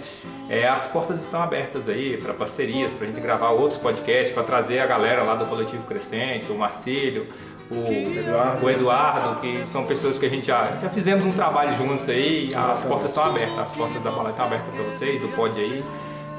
É, 0.50 0.66
as 0.66 0.88
portas 0.88 1.20
estão 1.20 1.40
abertas 1.40 1.88
aí 1.88 2.16
para 2.16 2.34
parcerias, 2.34 2.96
para 2.96 3.06
a 3.06 3.10
gente 3.10 3.20
gravar 3.20 3.50
outros 3.50 3.78
podcasts, 3.78 4.34
para 4.34 4.42
trazer 4.42 4.80
a 4.80 4.86
galera 4.86 5.22
lá 5.22 5.36
do 5.36 5.46
Coletivo 5.46 5.84
Crescente, 5.84 6.50
o 6.50 6.58
Marcílio, 6.58 7.24
o 7.70 8.18
Eduardo. 8.18 8.66
o 8.66 8.70
Eduardo, 8.70 9.40
que 9.40 9.64
são 9.68 9.84
pessoas 9.86 10.18
que 10.18 10.26
a 10.26 10.28
gente 10.28 10.48
já, 10.48 10.64
já 10.82 10.90
fizemos 10.90 11.24
um 11.24 11.30
trabalho 11.30 11.76
juntos 11.76 12.08
aí. 12.08 12.52
As 12.52 12.82
portas 12.82 13.10
estão 13.10 13.22
abertas, 13.22 13.58
as 13.60 13.70
portas 13.70 14.02
da 14.02 14.10
bala 14.10 14.30
estão 14.30 14.46
abertas 14.46 14.74
para 14.74 14.84
vocês, 14.84 15.20
do 15.20 15.28
pod 15.36 15.56
aí. 15.56 15.84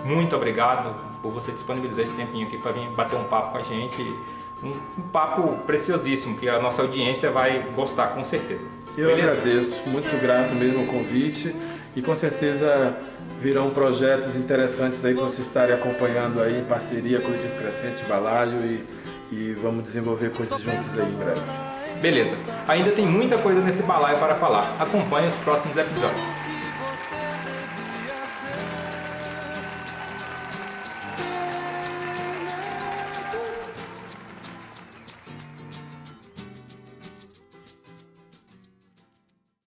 Muito 0.06 0.36
obrigado 0.36 0.94
por 1.20 1.32
você 1.32 1.52
disponibilizar 1.52 2.04
esse 2.04 2.14
tempinho 2.14 2.46
aqui 2.46 2.60
para 2.60 2.72
vir 2.72 2.88
bater 2.90 3.16
um 3.16 3.24
papo 3.24 3.54
com 3.54 3.58
a 3.58 3.62
gente. 3.62 4.02
Um, 4.64 4.70
um, 4.70 5.02
papo 5.12 5.58
preciosíssimo 5.66 6.38
que 6.38 6.48
a 6.48 6.60
nossa 6.60 6.84
audiência 6.84 7.32
vai 7.32 7.68
gostar 7.76 8.10
com 8.10 8.24
certeza. 8.24 8.66
Eu 8.96 9.08
Beleza? 9.08 9.32
agradeço, 9.32 9.90
muito 9.90 10.22
grato 10.22 10.54
mesmo 10.56 10.84
o 10.84 10.88
convite 10.88 11.54
e 11.96 12.02
com 12.02 12.16
certeza 12.16 12.98
virão 13.42 13.72
projetos 13.72 14.36
interessantes 14.36 15.04
aí 15.04 15.14
para 15.14 15.26
vocês 15.26 15.48
estarem 15.48 15.76
acompanhando 15.76 16.42
aí 16.42 16.60
em 16.60 16.66
parceria 16.66 17.20
com 17.20 17.28
o 17.28 17.32
Coletivo 17.32 17.62
Crescente, 17.62 18.08
Balaio 18.08 18.60
e, 18.64 18.86
e 19.32 19.54
vamos 19.54 19.84
desenvolver 19.84 20.30
coisas 20.32 20.62
juntos 20.62 21.00
aí 21.00 21.12
em 21.12 21.16
breve. 21.16 21.42
Beleza, 22.00 22.38
ainda 22.68 22.92
tem 22.92 23.06
muita 23.06 23.38
coisa 23.40 23.60
nesse 23.60 23.82
balaio 23.82 24.20
para 24.20 24.36
falar. 24.36 24.76
Acompanhe 24.80 25.28
os 25.28 25.40
próximos 25.40 25.76
episódios. 25.76 26.45